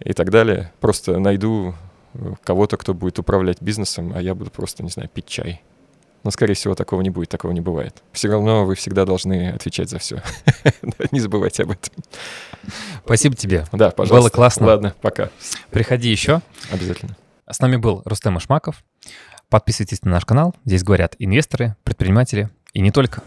[0.00, 0.72] и так далее.
[0.80, 1.74] Просто найду
[2.14, 5.62] э, кого-то, кто будет управлять бизнесом, а я буду просто, не знаю, пить чай.
[6.24, 8.02] Но, скорее всего, такого не будет, такого не бывает.
[8.12, 10.22] Все равно вы всегда должны отвечать за все.
[11.12, 11.92] Не забывайте об этом.
[13.04, 13.64] Спасибо тебе.
[13.72, 14.30] Да, пожалуйста.
[14.30, 14.66] классно.
[14.66, 15.30] Ладно, пока.
[15.70, 16.42] Приходи еще.
[16.70, 17.16] Обязательно.
[17.48, 18.84] С нами был Рустем Ишмаков.
[19.48, 20.54] Подписывайтесь на наш канал.
[20.64, 23.22] Здесь говорят инвесторы, предприниматели и не только.